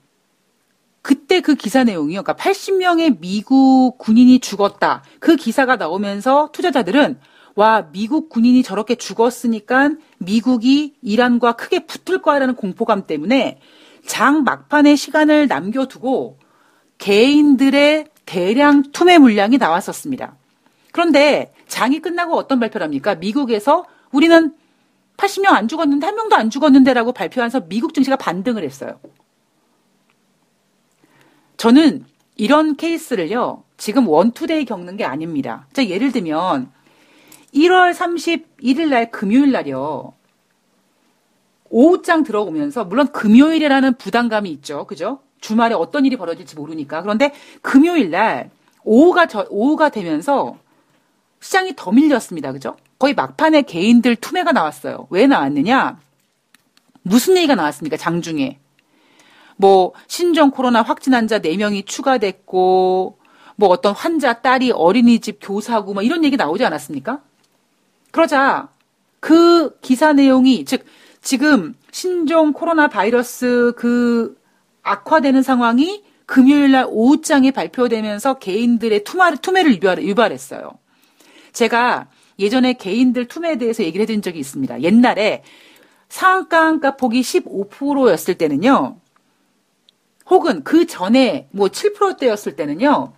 그때 1.05 1.43
그 1.43 1.55
기사 1.55 1.85
내용이요. 1.85 2.23
그러니까 2.23 2.43
80명의 2.43 3.21
미국 3.21 3.99
군인이 3.99 4.39
죽었다. 4.39 5.03
그 5.21 5.37
기사가 5.37 5.77
나오면서 5.77 6.49
투자자들은 6.53 7.21
와, 7.57 7.89
미국 7.93 8.31
군인이 8.31 8.63
저렇게 8.63 8.95
죽었으니까 8.95 9.91
미국이 10.17 10.95
이란과 11.03 11.53
크게 11.53 11.81
붙을 11.85 12.23
거라는 12.23 12.55
공포감 12.55 13.07
때문에 13.07 13.61
장 14.07 14.45
막판에 14.45 14.97
시간을 14.97 15.47
남겨두고 15.47 16.39
개인들의 16.97 18.07
대량 18.25 18.83
투매 18.91 19.19
물량이 19.19 19.59
나왔었습니다. 19.59 20.37
그런데 20.91 21.53
장이 21.69 22.01
끝나고 22.01 22.35
어떤 22.35 22.59
발표를 22.59 22.83
합니까? 22.83 23.15
미국에서 23.15 23.85
우리는 24.11 24.55
80명 25.19 25.49
안 25.53 25.69
죽었는데 25.69 26.07
한 26.07 26.17
명도 26.17 26.35
안 26.35 26.49
죽었는데라고 26.49 27.13
발표하면서 27.13 27.67
미국 27.69 27.93
증시가 27.93 28.17
반등을 28.17 28.65
했어요. 28.65 28.99
저는 31.65 32.05
이런 32.37 32.77
케이스를요, 32.77 33.62
지금 33.79 34.07
원투데이 34.07 34.67
겪는 34.67 34.99
게 34.99 35.07
아닙니다. 35.07 35.67
자, 35.73 35.87
예를 35.87 36.12
들면, 36.12 36.71
1월 37.55 37.95
31일 37.95 38.89
날 38.91 39.11
금요일 39.11 39.51
날이요. 39.51 40.12
오후장 41.71 42.23
들어오면서, 42.23 42.85
물론 42.85 43.11
금요일이라는 43.12 43.95
부담감이 43.95 44.51
있죠. 44.51 44.85
그죠? 44.87 45.21
주말에 45.41 45.75
어떤 45.75 46.05
일이 46.05 46.19
벌어질지 46.19 46.55
모르니까. 46.55 47.01
그런데 47.01 47.33
금요일 47.62 48.11
날 48.11 48.51
오후가 48.83 49.25
저, 49.27 49.47
오후가 49.49 49.89
되면서 49.89 50.59
시장이 51.41 51.73
더 51.77 51.93
밀렸습니다. 51.93 52.53
그죠? 52.53 52.77
거의 52.99 53.15
막판에 53.15 53.62
개인들 53.62 54.17
투매가 54.17 54.53
나왔어요. 54.53 55.07
왜 55.09 55.27
나왔느냐? 55.27 55.99
무슨 57.01 57.39
얘기가 57.39 57.55
나왔습니까? 57.55 57.97
장중에. 57.97 58.59
뭐 59.57 59.93
신종 60.07 60.51
코로나 60.51 60.83
확진 60.83 61.15
환자 61.15 61.39
4명이 61.39 61.87
추가됐고 61.87 63.19
뭐 63.57 63.69
어떤 63.69 63.95
환자 63.95 64.41
딸이 64.41 64.73
어린이집 64.73 65.39
교사고 65.41 65.95
뭐 65.95 66.03
이런 66.03 66.25
얘기 66.25 66.37
나오지 66.37 66.65
않았습니까? 66.65 67.21
그러자 68.11 68.69
그 69.21 69.79
기사 69.81 70.13
내용이 70.13 70.65
즉 70.65 70.85
지금 71.21 71.75
신종 71.91 72.53
코로나 72.53 72.89
바이러스 72.89 73.73
그 73.77 74.37
악화되는 74.83 75.43
상황이 75.43 76.03
금요일 76.27 76.73
날 76.73 76.87
오후장에 76.89 77.51
발표되면서 77.51 78.35
개인들의 78.35 79.05
투마, 79.05 79.35
투매를 79.37 79.83
유발, 80.03 80.33
했어요 80.33 80.73
제가 81.53 82.09
예전에 82.39 82.75
개인들 82.75 83.29
투매에 83.29 83.57
대해서 83.57 83.85
얘기를 83.85 84.03
해드린 84.03 84.23
적이 84.23 84.41
있습니다. 84.41 84.83
옛날에 84.83 85.45
상한가 86.09 86.67
한가 86.67 86.97
폭이 86.97 87.21
15%였을 87.21 88.35
때는요. 88.35 88.97
혹은 90.29 90.64
그 90.64 90.87
전에 90.87 91.49
뭐 91.51 91.68
7%대였을 91.68 92.57
때는요. 92.57 93.12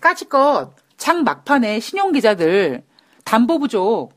까짓것 0.00 0.72
장 0.96 1.24
막판에 1.24 1.80
신용기자들 1.80 2.82
담보 3.24 3.58
부족 3.58 4.10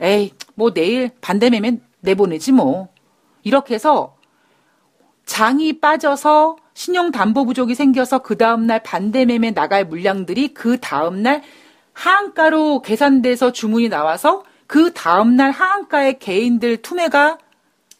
에이 0.00 0.32
뭐 0.54 0.72
내일 0.72 1.10
반대매면 1.20 1.82
내보내지 2.00 2.52
뭐 2.52 2.88
이렇게 3.42 3.74
해서 3.74 4.16
장이 5.26 5.80
빠져서 5.80 6.56
신용 6.74 7.10
담보 7.10 7.44
부족이 7.44 7.74
생겨서 7.74 8.20
그 8.20 8.36
다음날 8.36 8.82
반대매매 8.82 9.52
나갈 9.52 9.84
물량들이 9.84 10.54
그 10.54 10.80
다음날 10.80 11.42
하한가로 11.92 12.82
계산돼서 12.82 13.52
주문이 13.52 13.88
나와서 13.88 14.44
그 14.66 14.92
다음날 14.92 15.50
하한가의 15.50 16.18
개인들 16.18 16.78
투매가 16.78 17.38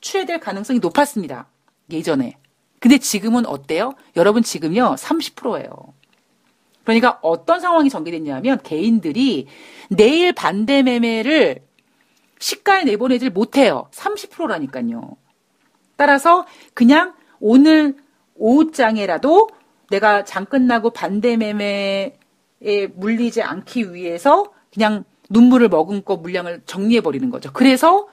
추해될 0.00 0.40
가능성이 0.40 0.78
높았습니다. 0.78 1.46
예전에. 1.90 2.36
근데 2.80 2.98
지금은 2.98 3.46
어때요? 3.46 3.92
여러분 4.16 4.42
지금요 4.42 4.96
30%예요. 4.98 5.70
그러니까 6.82 7.18
어떤 7.22 7.60
상황이 7.60 7.90
전개됐냐면 7.90 8.58
개인들이 8.62 9.46
내일 9.90 10.32
반대 10.32 10.82
매매를 10.82 11.62
시가에 12.38 12.84
내보내질 12.84 13.30
못해요. 13.30 13.88
30%라니까요. 13.92 15.16
따라서 15.96 16.46
그냥 16.72 17.14
오늘 17.38 17.96
오후장에라도 18.34 19.50
내가 19.90 20.24
장 20.24 20.46
끝나고 20.46 20.90
반대 20.90 21.36
매매에 21.36 22.16
물리지 22.94 23.42
않기 23.42 23.92
위해서 23.92 24.52
그냥 24.72 25.04
눈물을 25.28 25.68
머금고 25.68 26.16
물량을 26.16 26.62
정리해 26.64 27.02
버리는 27.02 27.28
거죠. 27.28 27.52
그래서 27.52 28.08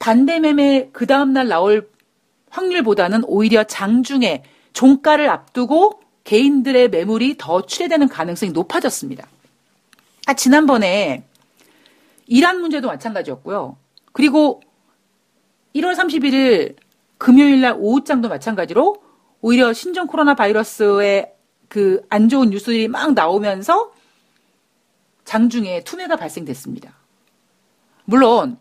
반대 0.00 0.40
매매 0.40 0.90
그 0.92 1.06
다음 1.06 1.32
날 1.32 1.46
나올 1.46 1.88
확률보다는 2.54 3.24
오히려 3.26 3.64
장중에 3.64 4.42
종가를 4.72 5.28
앞두고 5.28 6.00
개인들의 6.24 6.88
매물이 6.88 7.36
더 7.38 7.66
출회되는 7.66 8.08
가능성이 8.08 8.52
높아졌습니다. 8.52 9.28
아, 10.26 10.34
지난번에 10.34 11.24
이란 12.26 12.60
문제도 12.60 12.88
마찬가지였고요. 12.88 13.76
그리고 14.12 14.62
1월 15.74 15.94
31일 15.94 16.76
금요일 17.18 17.60
날 17.60 17.76
오후장도 17.78 18.28
마찬가지로 18.28 19.02
오히려 19.42 19.72
신종 19.72 20.06
코로나 20.06 20.34
바이러스의 20.34 21.32
그 21.68 22.02
안 22.08 22.28
좋은 22.28 22.50
뉴스들이 22.50 22.88
막 22.88 23.14
나오면서 23.14 23.92
장중에 25.24 25.82
투매가 25.82 26.16
발생됐습니다. 26.16 26.94
물론 28.04 28.58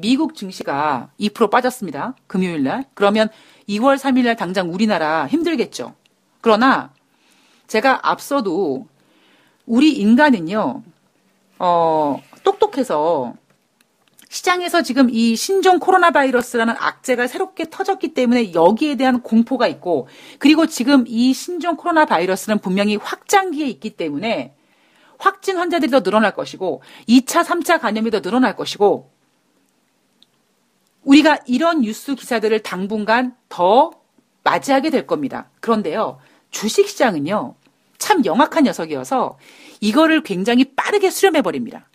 미국 0.00 0.34
증시가 0.34 1.10
2% 1.20 1.50
빠졌습니다. 1.50 2.14
금요일 2.26 2.62
날. 2.62 2.84
그러면 2.94 3.28
2월 3.68 3.96
3일 3.96 4.24
날 4.24 4.36
당장 4.36 4.72
우리나라 4.72 5.26
힘들겠죠. 5.26 5.94
그러나 6.40 6.92
제가 7.66 8.08
앞서도 8.08 8.86
우리 9.66 9.92
인간은요, 9.92 10.82
어, 11.58 12.22
똑똑해서 12.42 13.34
시장에서 14.28 14.82
지금 14.82 15.08
이 15.10 15.36
신종 15.36 15.78
코로나 15.78 16.10
바이러스라는 16.10 16.74
악재가 16.78 17.26
새롭게 17.26 17.70
터졌기 17.70 18.14
때문에 18.14 18.52
여기에 18.52 18.96
대한 18.96 19.22
공포가 19.22 19.66
있고 19.68 20.06
그리고 20.38 20.66
지금 20.66 21.04
이 21.06 21.32
신종 21.32 21.76
코로나 21.76 22.04
바이러스는 22.04 22.58
분명히 22.58 22.96
확장기에 22.96 23.66
있기 23.66 23.90
때문에 23.90 24.54
확진 25.18 25.56
환자들이 25.56 25.90
더 25.90 26.00
늘어날 26.00 26.34
것이고 26.34 26.82
2차, 27.08 27.42
3차 27.42 27.80
감염이 27.80 28.10
더 28.10 28.20
늘어날 28.20 28.54
것이고 28.54 29.10
우리가 31.08 31.38
이런 31.46 31.80
뉴스 31.80 32.14
기사들을 32.14 32.62
당분간 32.62 33.34
더 33.48 33.92
맞이하게 34.44 34.90
될 34.90 35.06
겁니다. 35.06 35.48
그런데요. 35.60 36.18
주식 36.50 36.86
시장은요. 36.86 37.54
참 37.96 38.24
영악한 38.26 38.64
녀석이어서 38.64 39.38
이거를 39.80 40.22
굉장히 40.22 40.64
빠르게 40.76 41.08
수렴해 41.08 41.40
버립니다. 41.40 41.88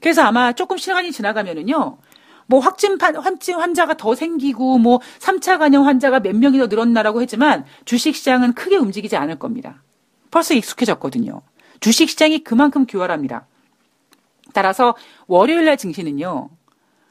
그래서 0.00 0.22
아마 0.22 0.52
조금 0.52 0.78
시간이 0.78 1.10
지나가면은요. 1.10 1.98
뭐 2.46 2.60
확진 2.60 2.96
환진 3.00 3.56
환자가 3.56 3.94
더 3.94 4.14
생기고 4.14 4.78
뭐 4.78 5.00
3차 5.18 5.58
감염 5.58 5.84
환자가 5.84 6.20
몇 6.20 6.36
명이 6.36 6.58
더 6.58 6.66
늘었나라고 6.66 7.22
했지만 7.22 7.64
주식 7.84 8.14
시장은 8.14 8.54
크게 8.54 8.76
움직이지 8.76 9.16
않을 9.16 9.40
겁니다. 9.40 9.82
벌써 10.30 10.54
익숙해졌거든요. 10.54 11.42
주식 11.80 12.08
시장이 12.08 12.44
그만큼 12.44 12.86
교활합니다. 12.86 13.46
따라서 14.52 14.94
월요일 15.26 15.64
날 15.64 15.76
증시는요. 15.76 16.50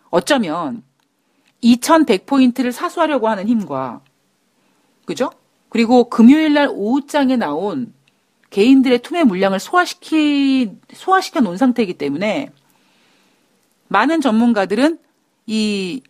어쩌면 0.09 0.83
2100포인트를 1.63 2.71
사수하려고 2.71 3.27
하는 3.29 3.47
힘과 3.47 4.01
그죠? 5.05 5.31
그리고 5.69 6.09
금요일 6.09 6.53
날 6.53 6.69
오후장에 6.71 7.37
나온 7.37 7.93
개인들의 8.49 8.99
투매 8.99 9.23
물량을 9.23 9.59
소화시키 9.59 10.71
소화시켜 10.93 11.39
놓은 11.39 11.57
상태이기 11.57 11.93
때문에 11.93 12.51
많은 13.87 14.21
전문가들은 14.21 14.99
이 15.47 16.01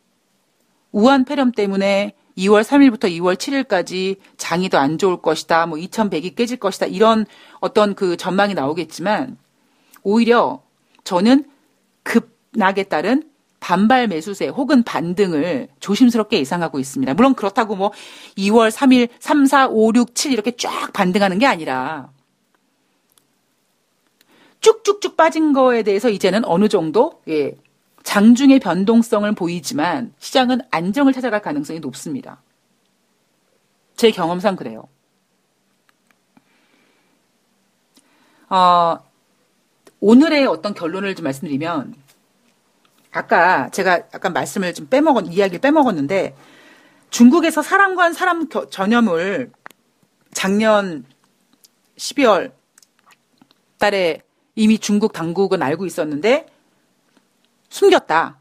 우한 0.92 1.26
폐렴 1.26 1.52
때문에 1.52 2.14
2월 2.38 2.64
3일부터 2.64 3.06
2월 3.20 3.36
7일까지 3.36 4.18
장이 4.38 4.70
더 4.70 4.78
안 4.78 4.98
좋을 4.98 5.22
것이다. 5.22 5.66
뭐 5.68 5.78
2100이 5.78 6.36
깨질 6.36 6.58
것이다. 6.58 6.88
이런 6.88 7.26
어떤 7.60 7.94
그 7.96 8.18
전망이 8.18 8.54
나오겠지만 8.54 9.38
오히려 10.04 10.62
저는 11.04 11.46
급락에 12.04 12.84
따른 12.84 13.31
반발 13.62 14.08
매수세 14.08 14.48
혹은 14.48 14.84
반등을 14.84 15.70
조심스럽게 15.80 16.38
예상하고 16.40 16.80
있습니다. 16.80 17.14
물론 17.14 17.36
그렇다고 17.36 17.78
뭐 17.78 17.94
2월 18.38 18.70
3일 18.70 19.08
3, 19.20 19.46
4, 19.46 19.68
5, 19.70 19.94
6, 19.96 20.16
7 20.16 20.34
이렇게 20.34 20.52
쫙 20.58 20.92
반등하는 20.92 21.40
게 21.40 21.46
아니라 21.46 22.10
쭉쭉쭉 24.60 25.16
빠진 25.16 25.54
거에 25.54 25.84
대해서 25.84 26.10
이제는 26.10 26.44
어느 26.46 26.68
정도 26.68 27.22
예, 27.30 27.56
장중의 28.04 28.60
변동성을 28.60 29.32
보이지만 29.34 30.14
시장은 30.18 30.62
안정을 30.72 31.14
찾아갈 31.14 31.42
가능성이 31.42 31.80
높습니다. 31.80 32.42
제 33.96 34.10
경험상 34.10 34.56
그래요. 34.56 34.88
어, 38.50 38.98
오늘의 40.00 40.48
어떤 40.48 40.74
결론을 40.74 41.14
좀 41.16 41.26
말씀드리면, 41.26 41.94
아까 43.12 43.70
제가 43.70 43.98
약간 44.14 44.34
말씀을 44.34 44.74
좀 44.74 44.88
빼먹었, 44.88 45.28
이야기를 45.28 45.60
빼먹었는데, 45.60 46.36
중국에서 47.10 47.62
사람과 47.62 48.12
사람 48.14 48.48
전염을 48.50 49.52
작년 50.32 51.06
12월 51.98 52.52
달에 53.78 54.22
이미 54.56 54.78
중국 54.78 55.12
당국은 55.14 55.62
알고 55.62 55.86
있었는데, 55.86 56.48
숨겼다. 57.70 58.38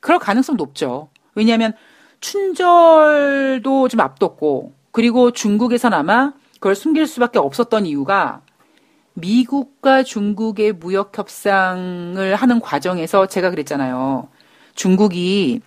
그럴 0.00 0.18
가능성 0.18 0.56
높죠. 0.56 1.10
왜냐하면 1.34 1.74
춘절도 2.20 3.88
좀 3.88 4.00
앞뒀고 4.00 4.74
그리고 4.90 5.30
중국에선 5.30 5.94
아마 5.94 6.32
그걸 6.54 6.74
숨길 6.74 7.06
수밖에 7.06 7.38
없었던 7.38 7.86
이유가 7.86 8.42
미국과 9.14 10.02
중국의 10.02 10.72
무역 10.72 11.16
협상을 11.16 12.34
하는 12.34 12.60
과정에서 12.60 13.26
제가 13.26 13.50
그랬잖아요. 13.50 14.28
중국이 14.74 15.60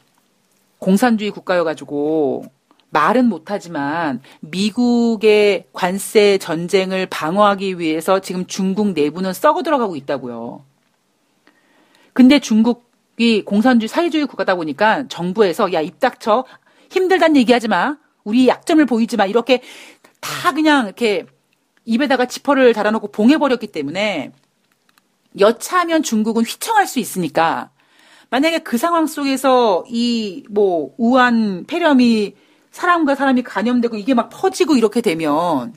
공산주의 0.80 1.32
국가여가지고 1.32 2.46
말은 2.90 3.26
못하지만 3.26 4.22
미국의 4.40 5.66
관세 5.74 6.38
전쟁을 6.38 7.08
방어하기 7.08 7.80
위해서 7.80 8.20
지금 8.20 8.46
중국 8.46 8.94
내부는 8.94 9.34
썩어 9.34 9.64
들어가고 9.64 9.96
있다고요. 9.96 10.64
근데 12.14 12.40
중국이 12.40 13.44
공산주의 13.44 13.90
사회주의 13.90 14.26
국가다 14.26 14.56
보니까 14.56 15.08
정부에서 15.10 15.74
야 15.74 15.82
입 15.82 16.00
닥쳐 16.00 16.46
힘들단 16.90 17.36
얘기하지 17.36 17.68
마 17.68 17.98
우리 18.24 18.48
약점을 18.48 18.86
보이지 18.86 19.18
마 19.18 19.26
이렇게 19.26 19.62
다 20.22 20.54
그냥 20.54 20.86
이렇게 20.86 21.26
입에다가 21.86 22.26
지퍼를 22.26 22.74
달아놓고 22.74 23.10
봉해버렸기 23.12 23.68
때문에 23.68 24.32
여차하면 25.40 26.04
중국은 26.04 26.44
휘청할 26.44 26.88
수 26.88 27.00
있으니까 27.00 27.70
만약에 28.30 28.60
그 28.60 28.78
상황 28.78 29.06
속에서 29.08 29.86
이 29.88 30.46
뭐 30.50 30.94
우한 30.98 31.66
폐렴이 31.68 32.36
사람과 32.72 33.16
사람이 33.16 33.44
감염되고 33.44 33.96
이게 33.98 34.14
막 34.14 34.30
퍼지고 34.30 34.76
이렇게 34.76 35.02
되면 35.02 35.74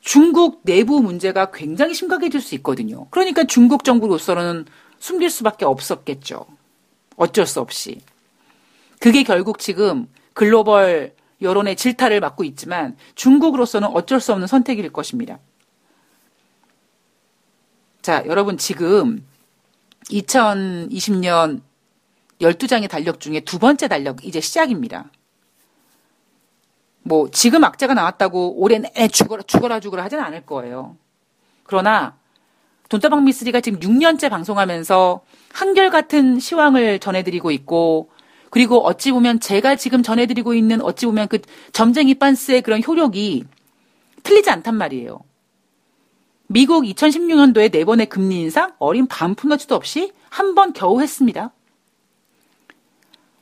중국 0.00 0.60
내부 0.64 1.00
문제가 1.00 1.50
굉장히 1.50 1.94
심각해질 1.94 2.40
수 2.40 2.54
있거든요. 2.56 3.06
그러니까 3.10 3.44
중국 3.44 3.84
정부로서는 3.84 4.66
숨길 4.98 5.30
수밖에 5.30 5.64
없었겠죠. 5.64 6.46
어쩔 7.16 7.46
수 7.46 7.60
없이. 7.60 8.00
그게 9.00 9.22
결국 9.22 9.58
지금 9.58 10.08
글로벌 10.32 11.14
여론의 11.40 11.76
질타를 11.76 12.20
받고 12.20 12.44
있지만 12.44 12.96
중국으로서는 13.14 13.88
어쩔 13.88 14.20
수 14.20 14.32
없는 14.32 14.46
선택일 14.46 14.92
것입니다. 14.92 15.38
자, 18.02 18.24
여러분 18.26 18.56
지금 18.56 19.24
2020년 20.10 21.60
12장의 22.40 22.88
달력 22.88 23.20
중에 23.20 23.40
두 23.40 23.58
번째 23.58 23.88
달력 23.88 24.24
이제 24.24 24.40
시작입니다. 24.40 25.10
뭐 27.02 27.30
지금 27.30 27.64
악재가 27.64 27.94
나왔다고 27.94 28.60
올해 28.60 28.78
내내 28.78 29.08
죽어라 29.08 29.42
죽어라 29.42 29.80
죽어라 29.80 30.04
하지는 30.04 30.22
않을 30.24 30.46
거예요. 30.46 30.96
그러나 31.64 32.16
돈다방 32.88 33.24
미스리가 33.24 33.60
지금 33.60 33.80
6년째 33.80 34.30
방송하면서 34.30 35.20
한결같은 35.52 36.40
시황을 36.40 36.98
전해드리고 36.98 37.50
있고 37.50 38.10
그리고 38.50 38.84
어찌 38.86 39.12
보면 39.12 39.40
제가 39.40 39.76
지금 39.76 40.02
전해드리고 40.02 40.54
있는 40.54 40.80
어찌 40.80 41.06
보면 41.06 41.28
그 41.28 41.38
점쟁이 41.72 42.14
빤스의 42.14 42.62
그런 42.62 42.82
효력이 42.82 43.44
틀리지 44.22 44.50
않단 44.50 44.74
말이에요. 44.74 45.20
미국 46.46 46.84
2016년도에 46.84 47.70
네 47.70 47.84
번의 47.84 48.06
금리 48.06 48.40
인상 48.40 48.72
어린 48.78 49.06
반푼너지도 49.06 49.74
없이 49.74 50.12
한 50.30 50.54
번 50.54 50.72
겨우 50.72 51.00
했습니다. 51.00 51.52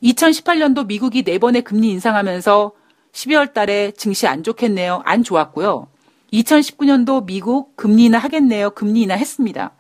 2018년도 0.02 0.86
미국이 0.86 1.22
네 1.22 1.38
번의 1.38 1.62
금리 1.62 1.90
인상하면서 1.90 2.72
12월 3.12 3.52
달에 3.52 3.92
증시 3.92 4.26
안 4.26 4.42
좋겠네요. 4.42 5.02
안 5.04 5.22
좋았고요. 5.22 5.88
2019년도 6.32 7.24
미국 7.24 7.76
금리 7.76 8.04
인하 8.07 8.18
하겠네요. 8.18 8.70
금리 8.70 9.02
인하 9.02 9.14
했습니다. 9.16 9.75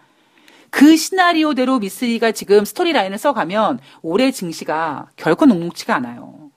그 0.70 0.96
시나리오대로 0.96 1.78
미스리가 1.78 2.32
지금 2.32 2.64
스토리라인을 2.64 3.18
써가면 3.18 3.80
올해 4.02 4.30
증시가 4.30 5.10
결코 5.16 5.46
녹록치가 5.46 5.94
않아요. 5.96 6.50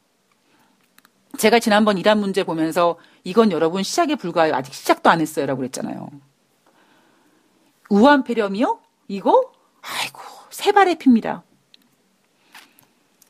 제가 1.37 1.59
지난번 1.59 1.97
이란 1.97 2.19
문제 2.19 2.43
보면서 2.43 2.97
이건 3.23 3.51
여러분 3.51 3.83
시작에 3.83 4.15
불과해요. 4.15 4.55
아직 4.55 4.73
시작도 4.73 5.09
안 5.09 5.21
했어요. 5.21 5.45
라고 5.45 5.59
그랬잖아요. 5.59 6.09
우한 7.89 8.23
폐렴이요? 8.23 8.79
이거? 9.07 9.51
아이고, 9.81 10.21
세 10.49 10.71
발의 10.71 10.97
핍니다. 10.99 11.43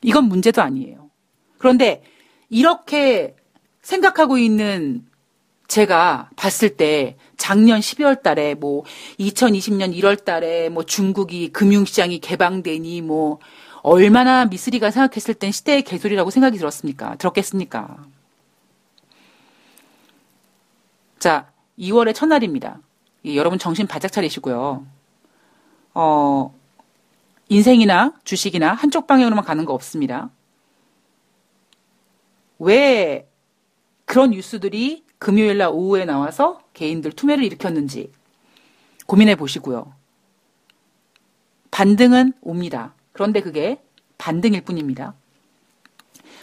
이건 0.02 0.24
문제도 0.24 0.60
아니에요. 0.62 1.10
그런데 1.58 2.02
이렇게 2.48 3.36
생각하고 3.82 4.38
있는 4.38 5.06
제가 5.68 6.30
봤을 6.36 6.76
때 6.76 7.16
작년 7.40 7.80
12월 7.80 8.22
달에 8.22 8.54
뭐 8.54 8.84
2020년 9.18 9.96
1월 9.96 10.24
달에 10.24 10.68
뭐 10.68 10.84
중국이 10.84 11.48
금융시장이 11.48 12.20
개방되니 12.20 13.00
뭐 13.00 13.38
얼마나 13.82 14.44
미스리가 14.44 14.90
생각했을 14.90 15.32
땐 15.32 15.50
시대의 15.50 15.82
개소리라고 15.82 16.28
생각이 16.28 16.58
들었습니까? 16.58 17.16
들었겠습니까? 17.16 17.96
자, 21.18 21.50
2월의 21.78 22.14
첫날입니다. 22.14 22.78
예, 23.24 23.34
여러분 23.36 23.58
정신 23.58 23.86
바짝 23.86 24.12
차리시고요. 24.12 24.84
어, 25.94 26.54
인생이나 27.48 28.12
주식이나 28.22 28.74
한쪽 28.74 29.06
방향으로만 29.06 29.46
가는 29.46 29.64
거 29.64 29.72
없습니다. 29.72 30.30
왜 32.58 33.26
그런 34.04 34.32
뉴스들이 34.32 35.04
금요일 35.18 35.56
날 35.58 35.68
오후에 35.72 36.04
나와서 36.04 36.60
개인들 36.80 37.12
투매를 37.12 37.44
일으켰는지 37.44 38.10
고민해 39.06 39.36
보시고요. 39.36 39.92
반등은 41.70 42.32
옵니다. 42.40 42.94
그런데 43.12 43.42
그게 43.42 43.82
반등일 44.16 44.62
뿐입니다. 44.62 45.14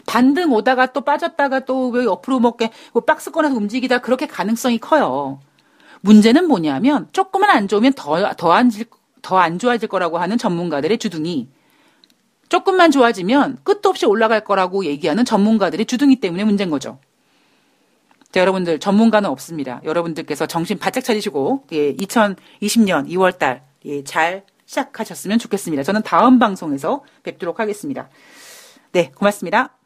반등 0.06 0.54
오다가 0.54 0.94
또 0.94 1.02
빠졌다가 1.02 1.62
또 1.62 2.06
옆으로 2.06 2.40
먹게 2.40 2.72
뭐 2.94 3.04
박스 3.04 3.32
꺼내서 3.32 3.56
움직이다 3.56 3.98
그렇게 4.00 4.28
가능성이 4.28 4.78
커요. 4.78 5.40
문제는 6.02 6.48
뭐냐면 6.48 7.10
조금만 7.14 7.50
안 7.50 7.68
좋으면 7.68 7.94
더 7.94 8.34
더안 8.36 8.72
더안 9.24 9.58
좋아질 9.58 9.90
거라고 9.90 10.20
하는 10.20 10.38
전문가들의 10.38 11.00
주둥이 11.00 11.50
조금만 12.48 12.92
좋아지면 12.92 13.58
끝도 13.64 13.90
없이 13.90 14.06
올라갈 14.06 14.44
거라고 14.44 14.86
얘기하는 14.86 15.26
전문가들의 15.26 15.88
주둥이 15.88 16.18
때문에 16.18 16.44
문제인 16.44 16.70
거죠. 16.70 17.00
자, 18.38 18.42
여러분들 18.42 18.78
전문가는 18.78 19.28
없습니다. 19.32 19.82
여러분들께서 19.84 20.46
정신 20.46 20.78
바짝 20.78 21.04
차리시고 21.04 21.64
예, 21.72 21.94
2020년 21.96 23.10
2월 23.10 23.40
달 23.40 23.64
예, 23.86 24.04
잘 24.04 24.46
시작하셨으면 24.68 25.40
좋겠습니다. 25.40 25.82
저는 25.82 26.04
다음 26.04 26.38
방송에서 26.38 27.04
뵙도록 27.24 27.60
하겠습니다. 27.60 28.10
네, 28.92 29.10
고맙습니다. 29.16 29.77